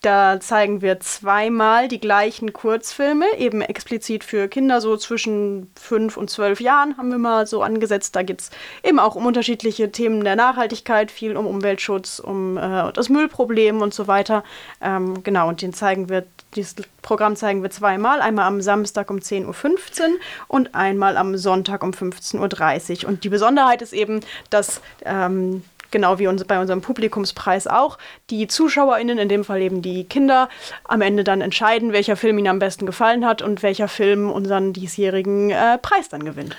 Da 0.00 0.38
zeigen 0.38 0.80
wir 0.80 1.00
zweimal 1.00 1.88
die 1.88 1.98
gleichen 1.98 2.52
Kurzfilme, 2.52 3.26
eben 3.36 3.62
explizit 3.62 4.22
für 4.22 4.46
Kinder, 4.46 4.80
so 4.80 4.96
zwischen 4.96 5.72
fünf 5.74 6.16
und 6.16 6.30
zwölf 6.30 6.60
Jahren 6.60 6.96
haben 6.96 7.10
wir 7.10 7.18
mal 7.18 7.48
so 7.48 7.62
angesetzt. 7.62 8.14
Da 8.14 8.22
geht 8.22 8.42
es 8.42 8.50
eben 8.84 9.00
auch 9.00 9.16
um 9.16 9.26
unterschiedliche 9.26 9.90
Themen 9.90 10.22
der 10.22 10.36
Nachhaltigkeit, 10.36 11.10
viel 11.10 11.36
um 11.36 11.48
Umweltschutz, 11.48 12.20
um 12.20 12.56
äh, 12.56 12.92
das 12.92 13.08
Müllproblem 13.08 13.82
und 13.82 13.92
so 13.92 14.06
weiter. 14.06 14.44
Ähm, 14.80 15.24
genau, 15.24 15.48
und 15.48 15.62
den 15.62 15.72
zeigen 15.72 16.08
wir, 16.08 16.24
dieses 16.54 16.76
Programm 17.02 17.34
zeigen 17.34 17.64
wir 17.64 17.70
zweimal. 17.70 18.20
Einmal 18.20 18.46
am 18.46 18.60
Samstag 18.60 19.10
um 19.10 19.16
10.15 19.16 19.46
Uhr 19.46 20.18
und 20.46 20.76
einmal 20.76 21.16
am 21.16 21.36
Sonntag 21.36 21.82
um 21.82 21.90
15.30 21.90 23.02
Uhr. 23.02 23.08
Und 23.08 23.24
die 23.24 23.30
Besonderheit 23.30 23.82
ist 23.82 23.92
eben, 23.92 24.20
dass 24.48 24.80
ähm, 25.04 25.64
genau 25.90 26.18
wie 26.18 26.26
uns 26.26 26.44
bei 26.44 26.60
unserem 26.60 26.80
Publikumspreis 26.80 27.66
auch, 27.66 27.98
die 28.30 28.46
ZuschauerInnen, 28.46 29.18
in 29.18 29.28
dem 29.28 29.44
Fall 29.44 29.62
eben 29.62 29.82
die 29.82 30.04
Kinder, 30.04 30.48
am 30.84 31.00
Ende 31.00 31.24
dann 31.24 31.40
entscheiden, 31.40 31.92
welcher 31.92 32.16
Film 32.16 32.38
ihnen 32.38 32.48
am 32.48 32.58
besten 32.58 32.86
gefallen 32.86 33.24
hat 33.26 33.42
und 33.42 33.62
welcher 33.62 33.88
Film 33.88 34.30
unseren 34.30 34.72
diesjährigen 34.72 35.50
äh, 35.50 35.78
Preis 35.78 36.08
dann 36.08 36.24
gewinnt. 36.24 36.56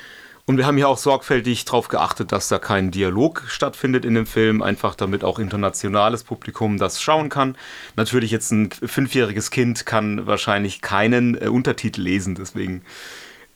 Und 0.50 0.58
wir 0.58 0.66
haben 0.66 0.78
hier 0.78 0.90
auch 0.90 0.98
sorgfältig 0.98 1.66
darauf 1.66 1.90
geachtet, 1.90 2.32
dass 2.32 2.48
da 2.48 2.58
kein 2.58 2.90
Dialog 2.90 3.44
stattfindet 3.46 4.04
in 4.04 4.16
dem 4.16 4.26
Film, 4.26 4.64
einfach 4.64 4.96
damit 4.96 5.24
auch 5.24 5.38
internationales 5.38 6.24
Publikum 6.24 6.80
das 6.80 7.00
schauen 7.00 7.30
kann. 7.30 7.56
Natürlich 7.96 8.32
jetzt 8.32 8.52
ein 8.52 8.72
fünfjähriges 8.72 9.52
Kind 9.52 9.86
kann 9.86 10.26
wahrscheinlich 10.26 10.82
keinen 10.82 11.40
äh, 11.40 11.50
Untertitel 11.50 12.02
lesen, 12.02 12.34
deswegen 12.34 12.82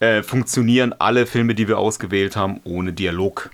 äh, 0.01 0.21
funktionieren 0.21 0.93
alle 0.93 1.25
Filme, 1.25 1.55
die 1.55 1.67
wir 1.67 1.79
ausgewählt 1.79 2.36
haben, 2.36 2.59
ohne 2.63 2.93
Dialog. 2.93 3.49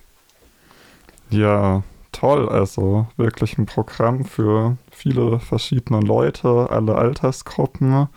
Ja, 1.29 1.83
toll. 2.11 2.49
Also 2.49 3.07
wirklich 3.17 3.57
ein 3.57 3.65
Programm 3.65 4.25
für 4.25 4.77
viele 4.91 5.39
verschiedene 5.39 5.99
Leute, 5.99 6.67
alle 6.69 6.95
Altersgruppen. 6.95 8.07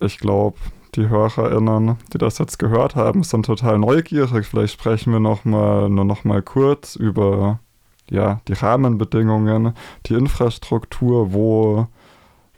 Ich 0.00 0.18
glaube, 0.18 0.58
die 0.94 1.08
HörerInnen, 1.08 1.96
die 2.12 2.18
das 2.18 2.38
jetzt 2.38 2.58
gehört 2.58 2.96
haben, 2.96 3.22
sind 3.22 3.46
total 3.46 3.78
neugierig. 3.78 4.46
Vielleicht 4.46 4.74
sprechen 4.74 5.12
wir 5.12 5.20
noch 5.20 5.44
mal, 5.44 5.88
nur 5.88 6.04
noch 6.04 6.24
mal 6.24 6.42
kurz 6.42 6.96
über 6.96 7.60
ja, 8.08 8.40
die 8.48 8.52
Rahmenbedingungen, 8.52 9.74
die 10.06 10.14
Infrastruktur, 10.14 11.32
wo 11.32 11.88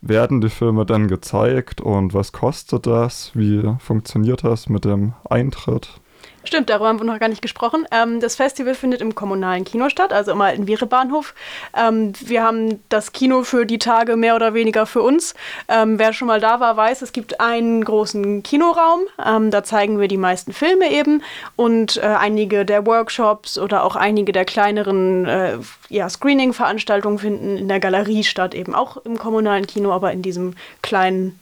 werden 0.01 0.41
die 0.41 0.51
Filme 0.51 0.87
denn 0.87 1.09
gezeigt 1.09 1.81
und 1.81 2.15
was 2.15 2.33
kostet 2.33 2.87
das? 2.87 3.33
Wie 3.35 3.75
funktioniert 3.79 4.45
das 4.45 4.69
mit 4.69 4.85
dem 4.85 5.15
Eintritt? 5.29 6.01
Stimmt, 6.49 6.71
darüber 6.71 6.89
haben 6.89 6.99
wir 6.99 7.05
noch 7.05 7.19
gar 7.19 7.29
nicht 7.29 7.43
gesprochen. 7.43 7.85
Ähm, 7.91 8.21
das 8.21 8.37
Festival 8.37 8.75
findet 8.75 9.03
im 9.03 9.15
kommunalen 9.15 9.67
Kino 9.67 9.91
statt, 9.91 10.15
also 10.15 10.33
im 10.33 10.41
alten 10.41 10.67
Viere-Bahnhof. 10.67 11.35
Ähm, 11.77 12.15
wir 12.21 12.43
haben 12.43 12.83
das 12.89 13.13
Kino 13.13 13.43
für 13.43 13.67
die 13.67 13.79
Tage 13.79 14.17
mehr 14.17 14.35
oder 14.35 14.55
weniger 14.55 14.87
für 14.87 15.03
uns. 15.03 15.35
Ähm, 15.69 15.99
wer 15.99 16.15
schon 16.15 16.27
mal 16.27 16.41
da 16.41 16.59
war, 16.59 16.75
weiß, 16.75 17.03
es 17.03 17.13
gibt 17.13 17.39
einen 17.39 17.85
großen 17.85 18.43
Kinoraum. 18.43 19.01
Ähm, 19.23 19.51
da 19.51 19.63
zeigen 19.63 20.01
wir 20.01 20.09
die 20.09 20.17
meisten 20.17 20.55
Filme 20.55 20.91
eben 20.91 21.23
und 21.57 21.99
äh, 21.99 22.07
einige 22.07 22.65
der 22.65 22.87
Workshops 22.87 23.59
oder 23.59 23.85
auch 23.85 23.95
einige 23.95 24.33
der 24.33 24.47
kleineren 24.47 25.27
äh, 25.27 25.59
ja, 25.91 26.09
Screening-Veranstaltungen 26.09 27.19
finden 27.19 27.59
in 27.59 27.69
der 27.69 27.79
Galerie 27.79 28.25
statt, 28.25 28.55
eben 28.55 28.75
auch 28.75 28.97
im 28.97 29.19
kommunalen 29.19 29.67
Kino, 29.67 29.93
aber 29.93 30.13
in 30.13 30.23
diesem 30.23 30.55
kleinen 30.81 31.39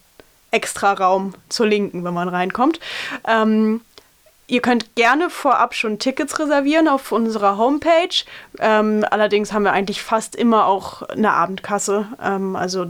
Extraraum 0.51 1.35
zur 1.49 1.69
Linken, 1.69 2.03
wenn 2.03 2.15
man 2.15 2.29
reinkommt. 2.29 2.81
Ähm, 3.25 3.83
Ihr 4.49 4.61
könnt 4.61 4.95
gerne 4.95 5.29
vorab 5.29 5.75
schon 5.75 5.99
Tickets 5.99 6.39
reservieren 6.39 6.87
auf 6.87 7.11
unserer 7.11 7.59
Homepage. 7.59 8.25
Ähm, 8.61 9.05
allerdings 9.11 9.53
haben 9.53 9.65
wir 9.65 9.73
eigentlich 9.73 10.03
fast 10.03 10.37
immer 10.37 10.67
auch 10.67 11.03
eine 11.03 11.33
Abendkasse. 11.33 12.07
Ähm, 12.23 12.55
also 12.55 12.87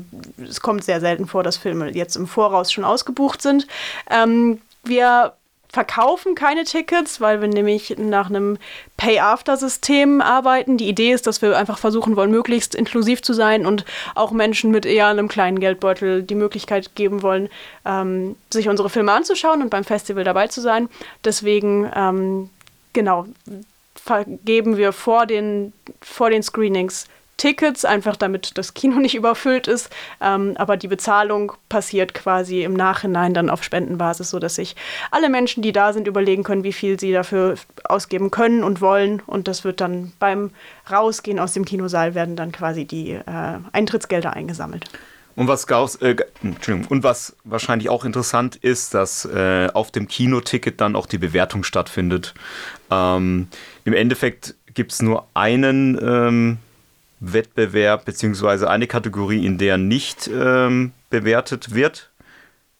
es 0.46 0.60
kommt 0.60 0.84
sehr 0.84 1.00
selten 1.00 1.26
vor, 1.26 1.42
dass 1.42 1.56
Filme 1.56 1.90
jetzt 1.90 2.16
im 2.16 2.26
Voraus 2.26 2.72
schon 2.72 2.84
ausgebucht 2.84 3.40
sind. 3.40 3.66
Ähm, 4.10 4.60
wir 4.84 5.32
verkaufen 5.68 6.34
keine 6.34 6.64
Tickets, 6.64 7.20
weil 7.20 7.40
wir 7.40 7.48
nämlich 7.48 7.96
nach 7.98 8.28
einem 8.28 8.58
Pay-After-System 8.96 10.20
arbeiten. 10.20 10.76
Die 10.76 10.88
Idee 10.88 11.12
ist, 11.12 11.26
dass 11.26 11.42
wir 11.42 11.56
einfach 11.56 11.78
versuchen 11.78 12.16
wollen, 12.16 12.30
möglichst 12.30 12.74
inklusiv 12.74 13.22
zu 13.22 13.32
sein 13.32 13.66
und 13.66 13.84
auch 14.14 14.30
Menschen 14.30 14.70
mit 14.70 14.86
eher 14.86 15.08
einem 15.08 15.28
kleinen 15.28 15.60
Geldbeutel 15.60 16.22
die 16.22 16.34
Möglichkeit 16.34 16.94
geben 16.94 17.22
wollen, 17.22 17.48
ähm, 17.84 18.36
sich 18.50 18.68
unsere 18.68 18.90
Filme 18.90 19.12
anzuschauen 19.12 19.62
und 19.62 19.70
beim 19.70 19.84
Festival 19.84 20.24
dabei 20.24 20.48
zu 20.48 20.60
sein. 20.60 20.88
Deswegen, 21.24 21.90
ähm, 21.94 22.50
genau, 22.92 23.26
vergeben 23.94 24.76
wir 24.76 24.92
vor 24.92 25.26
den, 25.26 25.72
vor 26.00 26.30
den 26.30 26.42
Screenings 26.42 27.06
Tickets, 27.36 27.84
einfach 27.84 28.16
damit 28.16 28.56
das 28.58 28.74
Kino 28.74 28.96
nicht 28.96 29.14
überfüllt 29.16 29.68
ist. 29.68 29.90
Ähm, 30.20 30.54
aber 30.56 30.76
die 30.76 30.88
Bezahlung 30.88 31.52
passiert 31.68 32.14
quasi 32.14 32.62
im 32.62 32.74
Nachhinein 32.74 33.34
dann 33.34 33.50
auf 33.50 33.62
Spendenbasis, 33.62 34.30
sodass 34.30 34.54
sich 34.54 34.76
alle 35.10 35.28
Menschen, 35.28 35.62
die 35.62 35.72
da 35.72 35.92
sind, 35.92 36.06
überlegen 36.08 36.42
können, 36.42 36.64
wie 36.64 36.72
viel 36.72 36.98
sie 36.98 37.12
dafür 37.12 37.56
ausgeben 37.84 38.30
können 38.30 38.64
und 38.64 38.80
wollen. 38.80 39.22
Und 39.26 39.48
das 39.48 39.64
wird 39.64 39.80
dann 39.80 40.12
beim 40.18 40.50
Rausgehen 40.90 41.38
aus 41.38 41.52
dem 41.52 41.64
Kinosaal 41.64 42.14
werden 42.14 42.36
dann 42.36 42.52
quasi 42.52 42.84
die 42.84 43.12
äh, 43.12 43.22
Eintrittsgelder 43.72 44.32
eingesammelt. 44.32 44.84
Und 45.36 45.48
was, 45.48 45.66
äh, 45.96 46.16
und 46.88 47.02
was 47.02 47.36
wahrscheinlich 47.44 47.90
auch 47.90 48.06
interessant 48.06 48.56
ist, 48.56 48.94
dass 48.94 49.26
äh, 49.26 49.68
auf 49.74 49.90
dem 49.90 50.08
Kinoticket 50.08 50.80
dann 50.80 50.96
auch 50.96 51.04
die 51.04 51.18
Bewertung 51.18 51.62
stattfindet. 51.62 52.32
Ähm, 52.90 53.48
Im 53.84 53.92
Endeffekt 53.92 54.54
gibt 54.72 54.92
es 54.92 55.02
nur 55.02 55.26
einen 55.34 55.98
ähm, 56.00 56.58
Wettbewerb 57.20 58.04
beziehungsweise 58.04 58.68
eine 58.68 58.86
Kategorie, 58.86 59.44
in 59.44 59.58
der 59.58 59.78
nicht 59.78 60.28
ähm, 60.28 60.92
bewertet 61.10 61.74
wird 61.74 62.10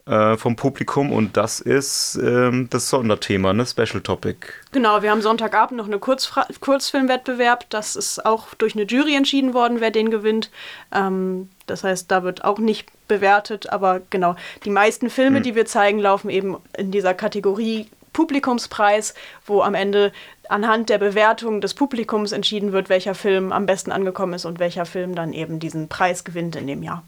äh, 0.06 0.36
vom 0.36 0.54
Publikum 0.56 1.10
und 1.12 1.36
das 1.36 1.60
ist 1.60 2.18
ähm, 2.22 2.68
das 2.70 2.88
Sonderthema, 2.90 3.52
ne? 3.52 3.66
Special 3.66 4.00
Topic. 4.00 4.36
Genau, 4.72 5.02
wir 5.02 5.10
haben 5.10 5.20
Sonntagabend 5.20 5.76
noch 5.76 5.86
einen 5.86 6.00
Kurzfra 6.00 6.46
Kurzfilmwettbewerb. 6.60 7.68
Das 7.70 7.96
ist 7.96 8.24
auch 8.24 8.54
durch 8.54 8.74
eine 8.74 8.84
Jury 8.84 9.16
entschieden 9.16 9.52
worden, 9.52 9.80
wer 9.80 9.90
den 9.90 10.10
gewinnt. 10.10 10.50
Ähm, 10.92 11.50
das 11.66 11.82
heißt, 11.82 12.10
da 12.10 12.22
wird 12.22 12.44
auch 12.44 12.58
nicht 12.58 12.88
bewertet, 13.08 13.70
aber 13.70 14.00
genau, 14.10 14.36
die 14.64 14.70
meisten 14.70 15.10
Filme, 15.10 15.40
mhm. 15.40 15.42
die 15.42 15.54
wir 15.54 15.66
zeigen, 15.66 15.98
laufen 15.98 16.30
eben 16.30 16.56
in 16.76 16.92
dieser 16.92 17.14
Kategorie 17.14 17.88
Publikumspreis, 18.12 19.12
wo 19.44 19.60
am 19.60 19.74
Ende 19.74 20.10
anhand 20.48 20.88
der 20.88 20.98
Bewertung 20.98 21.60
des 21.60 21.74
Publikums 21.74 22.32
entschieden 22.32 22.72
wird, 22.72 22.88
welcher 22.88 23.14
Film 23.14 23.52
am 23.52 23.66
besten 23.66 23.92
angekommen 23.92 24.34
ist 24.34 24.44
und 24.44 24.58
welcher 24.58 24.86
Film 24.86 25.14
dann 25.14 25.32
eben 25.32 25.58
diesen 25.58 25.88
Preis 25.88 26.24
gewinnt 26.24 26.56
in 26.56 26.66
dem 26.66 26.82
Jahr. 26.82 27.02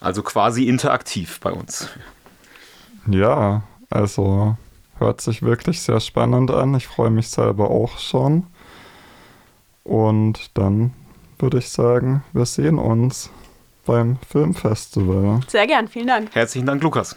Also 0.00 0.22
quasi 0.22 0.68
interaktiv 0.68 1.38
bei 1.40 1.52
uns. 1.52 1.88
Ja, 3.06 3.62
also 3.90 4.56
hört 4.98 5.20
sich 5.20 5.42
wirklich 5.42 5.80
sehr 5.80 6.00
spannend 6.00 6.50
an. 6.50 6.74
Ich 6.74 6.86
freue 6.86 7.10
mich 7.10 7.28
selber 7.28 7.70
auch 7.70 7.98
schon. 7.98 8.46
Und 9.84 10.56
dann 10.56 10.92
würde 11.38 11.58
ich 11.58 11.68
sagen, 11.68 12.22
wir 12.32 12.46
sehen 12.46 12.78
uns 12.78 13.30
beim 13.84 14.18
Filmfestival. 14.28 15.40
Sehr 15.48 15.66
gern, 15.66 15.88
vielen 15.88 16.06
Dank. 16.06 16.34
Herzlichen 16.34 16.66
Dank, 16.66 16.82
Lukas. 16.82 17.16